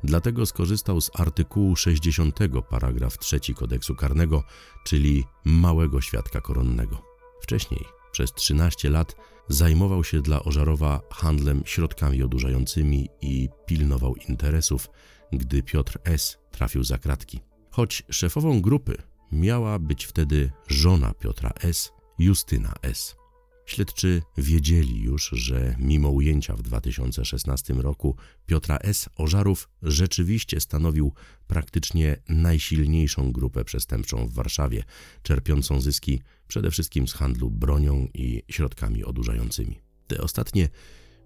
dlatego 0.05 0.47
skorzystał 0.47 1.01
z 1.01 1.11
artykułu 1.15 1.77
60 1.77 2.39
paragraf 2.69 3.19
3 3.19 3.41
kodeksu 3.55 3.95
karnego, 3.95 4.45
czyli 4.85 5.25
małego 5.45 6.01
świadka 6.01 6.41
koronnego. 6.41 7.03
Wcześniej, 7.43 7.85
przez 8.13 8.33
13 8.33 8.91
lat, 8.91 9.17
zajmował 9.49 10.05
się 10.05 10.21
dla 10.21 10.43
Ożarowa 10.43 11.01
handlem 11.11 11.63
środkami 11.65 12.23
odurzającymi 12.23 13.09
i 13.21 13.49
pilnował 13.67 14.17
interesów, 14.29 14.91
gdy 15.33 15.63
Piotr 15.63 15.99
S. 16.05 16.39
trafił 16.51 16.85
za 16.85 16.99
kratki. 16.99 17.41
Choć 17.71 18.03
szefową 18.11 18.61
grupy 18.61 18.97
miała 19.33 19.79
być 19.79 20.05
wtedy 20.05 20.51
żona 20.69 21.15
Piotra 21.15 21.51
S., 21.61 21.93
Justyna 22.19 22.73
S. 22.83 23.17
Śledczy 23.67 24.23
wiedzieli 24.39 25.01
już, 25.01 25.31
że 25.33 25.77
mimo 25.79 26.09
ujęcia 26.11 26.57
w 26.57 26.63
2016 26.63 27.75
roku 27.75 28.17
Piotra 28.47 28.77
S. 28.77 29.09
Ożarów 29.17 29.69
rzeczywiście 29.83 30.61
stanowił 30.61 31.13
praktycznie 31.47 32.17
najsilniejszą 32.29 33.33
grupę 33.33 33.65
przestępczą 33.65 34.27
w 34.27 34.33
Warszawie, 34.33 34.85
czerpiącą 35.23 35.81
zyski 35.81 36.21
przede 36.49 36.71
wszystkim 36.71 37.09
z 37.09 37.13
handlu 37.13 37.51
bronią 37.51 38.09
i 38.15 38.43
środkami 38.49 39.05
odurzającymi. 39.05 39.81
Te 40.07 40.21
ostatnie 40.21 40.69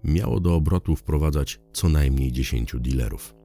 miało 0.03 0.39
do 0.39 0.55
obrotu 0.55 0.95
wprowadzać 0.95 1.59
co 1.73 1.89
najmniej 1.89 2.31
10 2.31 2.75
dealerów. 2.79 3.35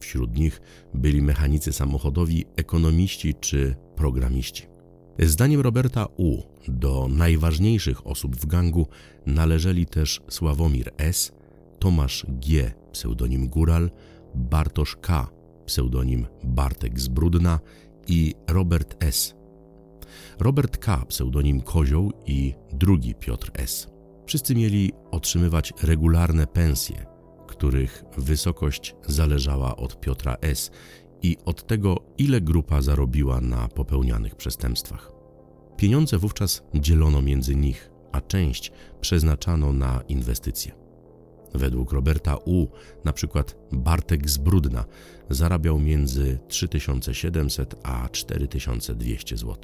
Wśród 0.00 0.36
nich 0.36 0.60
byli 0.94 1.22
mechanicy 1.22 1.72
samochodowi, 1.72 2.44
ekonomiści 2.56 3.34
czy 3.34 3.76
programiści. 3.96 4.75
Zdaniem 5.18 5.60
Roberta 5.60 6.06
U. 6.16 6.42
do 6.68 7.08
najważniejszych 7.08 8.06
osób 8.06 8.36
w 8.36 8.46
gangu 8.46 8.86
należeli 9.26 9.86
też 9.86 10.20
Sławomir 10.28 10.92
S., 10.96 11.32
Tomasz 11.78 12.26
G., 12.28 12.72
pseudonim 12.92 13.48
Góral, 13.48 13.90
Bartosz 14.34 14.96
K., 14.96 15.28
pseudonim 15.66 16.26
Bartek 16.44 17.00
z 17.00 17.08
Brudna 17.08 17.60
i 18.08 18.34
Robert 18.48 19.04
S. 19.04 19.34
Robert 20.40 20.78
K., 20.78 21.04
pseudonim 21.08 21.60
Kozioł 21.60 22.12
i 22.26 22.54
drugi 22.72 23.14
Piotr 23.14 23.50
S. 23.54 23.88
Wszyscy 24.26 24.54
mieli 24.54 24.92
otrzymywać 25.10 25.72
regularne 25.82 26.46
pensje, 26.46 27.06
których 27.46 28.04
wysokość 28.16 28.94
zależała 29.06 29.76
od 29.76 30.00
Piotra 30.00 30.36
S 30.40 30.70
i 31.22 31.36
od 31.44 31.66
tego, 31.66 31.96
ile 32.18 32.40
grupa 32.40 32.82
zarobiła 32.82 33.40
na 33.40 33.68
popełnianych 33.68 34.34
przestępstwach. 34.34 35.12
Pieniądze 35.76 36.18
wówczas 36.18 36.62
dzielono 36.74 37.22
między 37.22 37.56
nich, 37.56 37.90
a 38.12 38.20
część 38.20 38.72
przeznaczano 39.00 39.72
na 39.72 40.02
inwestycje. 40.08 40.72
Według 41.54 41.92
Roberta 41.92 42.36
U., 42.36 42.66
na 43.04 43.12
przykład 43.12 43.56
Bartek 43.72 44.30
z 44.30 44.38
Brudna 44.38 44.84
zarabiał 45.30 45.78
między 45.78 46.38
3700 46.48 47.74
a 47.82 48.08
4200 48.08 49.36
zł. 49.36 49.56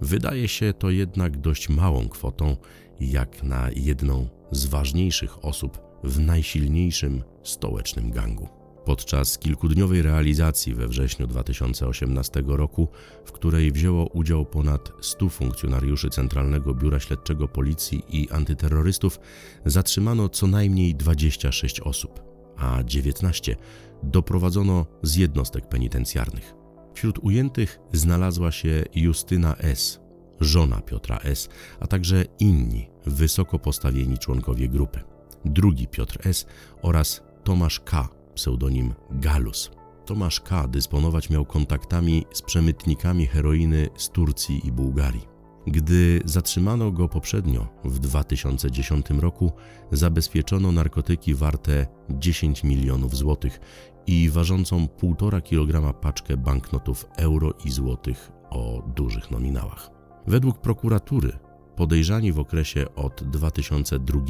Wydaje 0.00 0.48
się 0.48 0.72
to 0.72 0.90
jednak 0.90 1.36
dość 1.36 1.68
małą 1.68 2.08
kwotą, 2.08 2.56
jak 3.00 3.42
na 3.42 3.70
jedną 3.76 4.28
z 4.50 4.66
ważniejszych 4.66 5.44
osób 5.44 5.80
w 6.04 6.20
najsilniejszym 6.20 7.22
stołecznym 7.42 8.10
gangu. 8.10 8.57
Podczas 8.88 9.38
kilkudniowej 9.38 10.02
realizacji 10.02 10.74
we 10.74 10.88
wrześniu 10.88 11.26
2018 11.26 12.42
roku, 12.46 12.88
w 13.24 13.32
której 13.32 13.72
wzięło 13.72 14.06
udział 14.06 14.46
ponad 14.46 14.92
100 15.00 15.28
funkcjonariuszy 15.28 16.10
Centralnego 16.10 16.74
Biura 16.74 17.00
Śledczego 17.00 17.48
Policji 17.48 18.02
i 18.08 18.30
antyterrorystów, 18.30 19.20
zatrzymano 19.64 20.28
co 20.28 20.46
najmniej 20.46 20.94
26 20.94 21.80
osób, 21.80 22.22
a 22.56 22.82
19 22.84 23.56
doprowadzono 24.02 24.86
z 25.02 25.16
jednostek 25.16 25.68
penitencjarnych. 25.68 26.54
Wśród 26.94 27.18
ujętych 27.18 27.78
znalazła 27.92 28.52
się 28.52 28.84
Justyna 28.94 29.56
S., 29.56 30.00
żona 30.40 30.80
Piotra 30.80 31.18
S., 31.18 31.48
a 31.80 31.86
także 31.86 32.24
inni 32.38 32.90
wysoko 33.06 33.58
postawieni 33.58 34.18
członkowie 34.18 34.68
grupy. 34.68 35.00
Drugi 35.44 35.88
Piotr 35.88 36.28
S. 36.28 36.46
oraz 36.82 37.22
Tomasz 37.44 37.80
K., 37.80 38.17
pseudonim 38.38 38.94
Galus. 39.10 39.70
Tomasz 40.06 40.40
K. 40.40 40.68
dysponować 40.68 41.30
miał 41.30 41.44
kontaktami 41.44 42.26
z 42.32 42.42
przemytnikami 42.42 43.26
heroiny 43.26 43.88
z 43.96 44.08
Turcji 44.08 44.66
i 44.66 44.72
Bułgarii. 44.72 45.28
Gdy 45.66 46.20
zatrzymano 46.24 46.92
go 46.92 47.08
poprzednio, 47.08 47.66
w 47.84 47.98
2010 47.98 49.10
roku, 49.10 49.52
zabezpieczono 49.92 50.72
narkotyki 50.72 51.34
warte 51.34 51.86
10 52.10 52.64
milionów 52.64 53.16
złotych 53.16 53.60
i 54.06 54.30
ważącą 54.30 54.86
1,5 55.02 55.42
kg 55.42 56.00
paczkę 56.00 56.36
banknotów 56.36 57.06
euro 57.16 57.54
i 57.64 57.70
złotych 57.70 58.30
o 58.50 58.82
dużych 58.96 59.30
nominałach. 59.30 59.90
Według 60.26 60.58
prokuratury 60.58 61.32
podejrzani 61.78 62.32
w 62.32 62.38
okresie 62.38 62.94
od 62.94 63.24
2002 63.24 64.20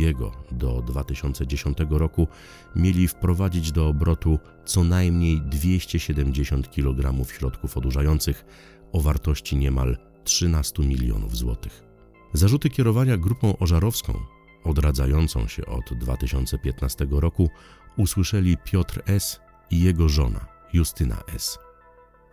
do 0.53 0.83
2010 0.83 1.79
roku 1.91 2.29
mieli 2.77 3.09
wprowadzić 3.09 3.73
do 3.73 3.89
obrotu 3.89 4.39
co 4.65 4.85
najmniej 4.85 5.41
270 5.41 6.71
kg 6.71 7.25
środków 7.33 7.77
odurzających 7.77 8.45
o 8.93 9.01
wartości 9.01 9.57
niemal 9.57 9.97
13 10.25 10.83
milionów 10.83 11.37
złotych. 11.37 11.85
Zarzuty 12.33 12.71
kierowania 12.71 13.17
grupą 13.17 13.59
ożarowską, 13.59 14.15
odradzającą 14.65 15.47
się 15.47 15.67
od 15.67 15.95
2015 15.95 17.07
roku, 17.11 17.49
usłyszeli 17.97 18.57
Piotr 18.65 19.03
S. 19.07 19.41
i 19.71 19.81
jego 19.81 20.09
żona 20.09 20.47
Justyna 20.73 21.23
S. 21.35 21.59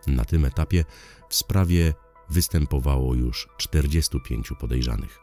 Na 0.06 0.24
tym 0.24 0.44
etapie 0.44 0.84
w 1.28 1.34
sprawie 1.34 1.94
występowało 2.30 3.14
już 3.14 3.48
45 3.56 4.52
podejrzanych. 4.60 5.18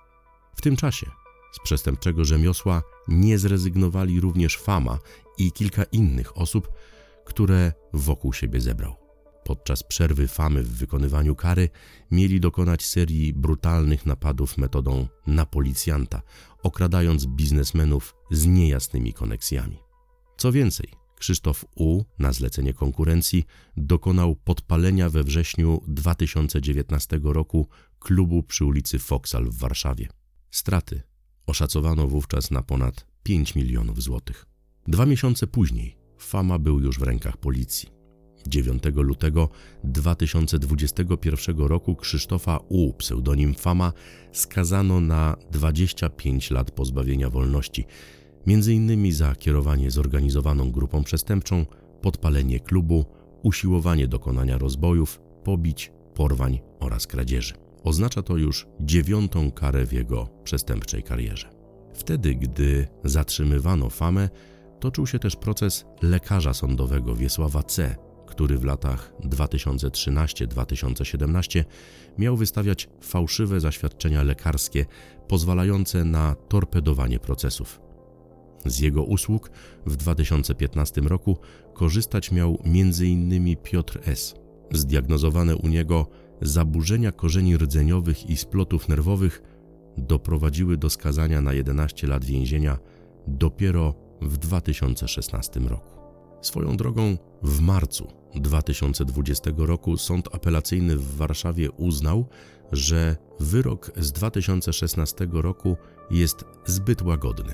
W 0.55 0.61
tym 0.61 0.75
czasie 0.75 1.11
z 1.53 1.59
przestępczego 1.63 2.25
rzemiosła 2.25 2.81
nie 3.07 3.39
zrezygnowali 3.39 4.21
również 4.21 4.57
Fama 4.57 4.99
i 5.37 5.51
kilka 5.51 5.83
innych 5.83 6.37
osób, 6.37 6.71
które 7.25 7.73
wokół 7.93 8.33
siebie 8.33 8.61
zebrał. 8.61 8.95
Podczas 9.43 9.83
przerwy 9.83 10.27
Famy 10.27 10.63
w 10.63 10.77
wykonywaniu 10.77 11.35
kary 11.35 11.69
mieli 12.11 12.39
dokonać 12.39 12.85
serii 12.85 13.33
brutalnych 13.33 14.05
napadów 14.05 14.57
metodą 14.57 15.07
na 15.27 15.45
policjanta, 15.45 16.21
okradając 16.63 17.25
biznesmenów 17.25 18.15
z 18.31 18.45
niejasnymi 18.45 19.13
koneksjami. 19.13 19.79
Co 20.37 20.51
więcej, 20.51 21.02
Krzysztof 21.23 21.65
U. 21.75 22.03
na 22.19 22.33
zlecenie 22.33 22.73
konkurencji 22.73 23.45
dokonał 23.77 24.35
podpalenia 24.35 25.09
we 25.09 25.23
wrześniu 25.23 25.81
2019 25.87 27.19
roku 27.23 27.67
klubu 27.99 28.43
przy 28.43 28.65
ulicy 28.65 28.99
Foksal 28.99 29.45
w 29.49 29.57
Warszawie. 29.57 30.07
Straty 30.51 31.01
oszacowano 31.47 32.07
wówczas 32.07 32.51
na 32.51 32.61
ponad 32.61 33.05
5 33.23 33.55
milionów 33.55 34.03
złotych. 34.03 34.45
Dwa 34.87 35.05
miesiące 35.05 35.47
później 35.47 35.97
Fama 36.17 36.59
był 36.59 36.79
już 36.79 36.99
w 36.99 37.03
rękach 37.03 37.37
policji. 37.37 37.89
9 38.47 38.83
lutego 38.95 39.49
2021 39.83 41.57
roku 41.57 41.95
Krzysztofa 41.95 42.59
U, 42.69 42.93
pseudonim 42.93 43.53
Fama, 43.53 43.93
skazano 44.31 44.99
na 44.99 45.35
25 45.51 46.51
lat 46.51 46.71
pozbawienia 46.71 47.29
wolności 47.29 47.85
między 48.47 48.73
innymi 48.73 49.11
za 49.11 49.35
kierowanie 49.35 49.91
zorganizowaną 49.91 50.71
grupą 50.71 51.03
przestępczą, 51.03 51.65
podpalenie 52.01 52.59
klubu, 52.59 53.05
usiłowanie 53.43 54.07
dokonania 54.07 54.57
rozbojów, 54.57 55.21
pobić, 55.43 55.91
porwań 56.13 56.59
oraz 56.79 57.07
kradzieży. 57.07 57.53
Oznacza 57.83 58.21
to 58.21 58.37
już 58.37 58.67
dziewiątą 58.79 59.51
karę 59.51 59.85
w 59.85 59.93
jego 59.93 60.29
przestępczej 60.43 61.03
karierze. 61.03 61.49
Wtedy, 61.93 62.35
gdy 62.35 62.87
zatrzymywano 63.03 63.89
Famę, 63.89 64.29
toczył 64.79 65.07
się 65.07 65.19
też 65.19 65.35
proces 65.35 65.85
lekarza 66.01 66.53
sądowego 66.53 67.15
Wiesława 67.15 67.63
C., 67.63 67.95
który 68.27 68.57
w 68.57 68.63
latach 68.63 69.13
2013-2017 69.23 71.63
miał 72.17 72.37
wystawiać 72.37 72.89
fałszywe 73.01 73.59
zaświadczenia 73.59 74.23
lekarskie 74.23 74.85
pozwalające 75.27 76.05
na 76.05 76.35
torpedowanie 76.35 77.19
procesów. 77.19 77.82
Z 78.65 78.79
jego 78.79 79.03
usług 79.03 79.51
w 79.85 79.95
2015 79.95 81.01
roku 81.01 81.37
korzystać 81.73 82.31
miał 82.31 82.59
m.in. 82.63 83.57
Piotr 83.63 83.99
S. 84.05 84.35
Zdiagnozowane 84.71 85.55
u 85.55 85.67
niego 85.67 86.07
zaburzenia 86.41 87.11
korzeni 87.11 87.57
rdzeniowych 87.57 88.29
i 88.29 88.37
splotów 88.37 88.89
nerwowych 88.89 89.41
doprowadziły 89.97 90.77
do 90.77 90.89
skazania 90.89 91.41
na 91.41 91.53
11 91.53 92.07
lat 92.07 92.25
więzienia 92.25 92.77
dopiero 93.27 93.95
w 94.21 94.37
2016 94.37 95.59
roku. 95.59 95.93
Swoją 96.41 96.77
drogą 96.77 97.17
w 97.43 97.59
marcu 97.59 98.07
2020 98.35 99.51
roku 99.57 99.97
Sąd 99.97 100.35
Apelacyjny 100.35 100.97
w 100.97 101.15
Warszawie 101.15 101.71
uznał, 101.71 102.25
że 102.71 103.15
wyrok 103.39 103.91
z 103.97 104.11
2016 104.11 105.27
roku 105.31 105.77
jest 106.11 106.45
zbyt 106.65 107.01
łagodny 107.01 107.53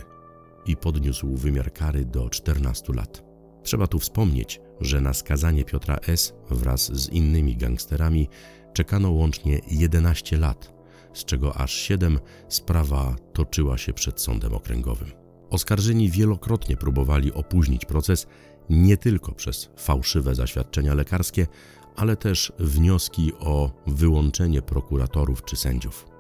i 0.66 0.78
podniósł 0.78 1.36
wymiar 1.36 1.74
kary 1.74 2.06
do 2.06 2.30
14 2.30 2.94
lat. 2.94 3.24
Trzeba 3.64 3.88
tu 3.88 4.00
wspomnieć, 4.00 4.62
że 4.82 5.02
na 5.02 5.14
skazanie 5.14 5.66
Piotra 5.66 5.98
S. 6.08 6.34
wraz 6.50 6.94
z 6.94 7.10
innymi 7.10 7.56
gangsterami 7.56 8.30
czekano 8.74 9.12
łącznie 9.12 9.62
11 9.72 10.38
lat, 10.38 10.74
z 11.14 11.26
czego 11.26 11.58
aż 11.58 11.74
7 11.74 12.20
sprawa 12.50 13.16
toczyła 13.34 13.78
się 13.78 13.94
przed 13.94 14.22
sądem 14.22 14.54
okręgowym. 14.54 15.12
Oskarżeni 15.50 16.10
wielokrotnie 16.10 16.78
próbowali 16.78 17.34
opóźnić 17.34 17.86
proces 17.86 18.28
nie 18.70 18.98
tylko 18.98 19.32
przez 19.32 19.70
fałszywe 19.78 20.36
zaświadczenia 20.36 20.94
lekarskie, 20.94 21.48
ale 21.96 22.16
też 22.16 22.54
wnioski 22.60 23.34
o 23.40 23.72
wyłączenie 23.88 24.62
prokuratorów 24.62 25.44
czy 25.46 25.56
sędziów. 25.56 26.19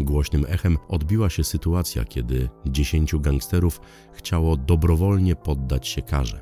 Głośnym 0.00 0.46
echem 0.48 0.78
odbiła 0.88 1.30
się 1.30 1.44
sytuacja, 1.44 2.04
kiedy 2.04 2.48
dziesięciu 2.66 3.20
gangsterów 3.20 3.80
chciało 4.12 4.56
dobrowolnie 4.56 5.36
poddać 5.36 5.88
się 5.88 6.02
karze, 6.02 6.40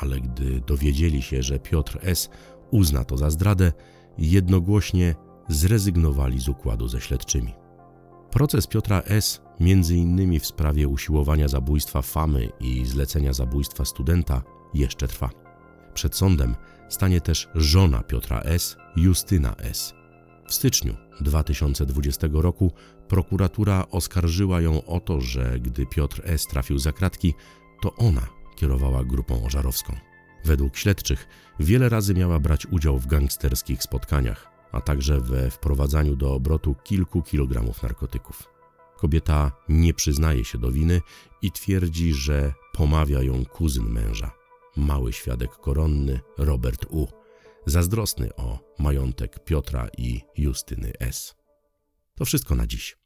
ale 0.00 0.20
gdy 0.20 0.60
dowiedzieli 0.60 1.22
się, 1.22 1.42
że 1.42 1.58
Piotr 1.58 1.98
S. 2.02 2.28
uzna 2.70 3.04
to 3.04 3.16
za 3.16 3.30
zdradę, 3.30 3.72
jednogłośnie 4.18 5.14
zrezygnowali 5.48 6.40
z 6.40 6.48
układu 6.48 6.88
ze 6.88 7.00
śledczymi. 7.00 7.54
Proces 8.30 8.66
Piotra 8.66 9.00
S., 9.00 9.40
między 9.60 9.96
innymi 9.96 10.40
w 10.40 10.46
sprawie 10.46 10.88
usiłowania 10.88 11.48
zabójstwa 11.48 12.02
Famy 12.02 12.48
i 12.60 12.84
zlecenia 12.84 13.32
zabójstwa 13.32 13.84
studenta, 13.84 14.42
jeszcze 14.74 15.08
trwa. 15.08 15.30
Przed 15.94 16.16
sądem 16.16 16.54
stanie 16.88 17.20
też 17.20 17.48
żona 17.54 18.02
Piotra 18.02 18.40
S., 18.40 18.76
Justyna 18.96 19.54
S., 19.56 19.94
w 20.48 20.54
styczniu 20.54 20.94
2020 21.20 22.28
roku 22.32 22.72
prokuratura 23.08 23.86
oskarżyła 23.90 24.60
ją 24.60 24.84
o 24.84 25.00
to, 25.00 25.20
że 25.20 25.60
gdy 25.60 25.86
Piotr 25.86 26.22
S. 26.24 26.46
trafił 26.46 26.78
za 26.78 26.92
kratki, 26.92 27.34
to 27.82 27.94
ona 27.94 28.26
kierowała 28.56 29.04
grupą 29.04 29.44
ożarowską. 29.44 29.96
Według 30.44 30.76
śledczych 30.76 31.28
wiele 31.60 31.88
razy 31.88 32.14
miała 32.14 32.40
brać 32.40 32.66
udział 32.66 32.98
w 32.98 33.06
gangsterskich 33.06 33.82
spotkaniach, 33.82 34.50
a 34.72 34.80
także 34.80 35.20
we 35.20 35.50
wprowadzaniu 35.50 36.16
do 36.16 36.34
obrotu 36.34 36.74
kilku 36.84 37.22
kilogramów 37.22 37.82
narkotyków. 37.82 38.42
Kobieta 38.96 39.52
nie 39.68 39.94
przyznaje 39.94 40.44
się 40.44 40.58
do 40.58 40.72
winy 40.72 41.00
i 41.42 41.52
twierdzi, 41.52 42.14
że 42.14 42.52
pomawia 42.72 43.22
ją 43.22 43.44
kuzyn 43.44 43.84
męża, 43.84 44.30
mały 44.76 45.12
świadek 45.12 45.50
koronny 45.50 46.20
Robert 46.38 46.86
U 46.90 47.06
zazdrosny 47.66 48.34
o 48.36 48.58
majątek 48.78 49.44
Piotra 49.44 49.88
i 49.98 50.20
Justyny 50.36 50.92
S. 51.00 51.43
To 52.14 52.24
wszystko 52.24 52.54
na 52.54 52.66
dziś. 52.66 52.96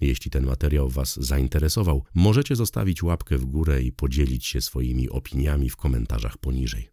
Jeśli 0.00 0.30
ten 0.30 0.46
materiał 0.46 0.88
Was 0.88 1.16
zainteresował, 1.20 2.04
możecie 2.14 2.56
zostawić 2.56 3.02
łapkę 3.02 3.38
w 3.38 3.44
górę 3.44 3.82
i 3.82 3.92
podzielić 3.92 4.46
się 4.46 4.60
swoimi 4.60 5.08
opiniami 5.08 5.70
w 5.70 5.76
komentarzach 5.76 6.38
poniżej. 6.38 6.88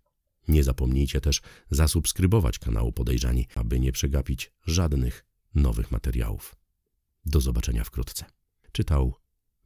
Nie 0.47 0.63
zapomnijcie 0.63 1.21
też 1.21 1.41
zasubskrybować 1.71 2.59
kanału 2.59 2.91
Podejrzani, 2.91 3.47
aby 3.55 3.79
nie 3.79 3.91
przegapić 3.91 4.51
żadnych 4.65 5.25
nowych 5.55 5.91
materiałów. 5.91 6.55
Do 7.25 7.41
zobaczenia 7.41 7.83
wkrótce. 7.83 8.25
Czytał 8.71 9.15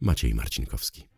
Maciej 0.02 0.36
Marcinkowski. 0.36 1.13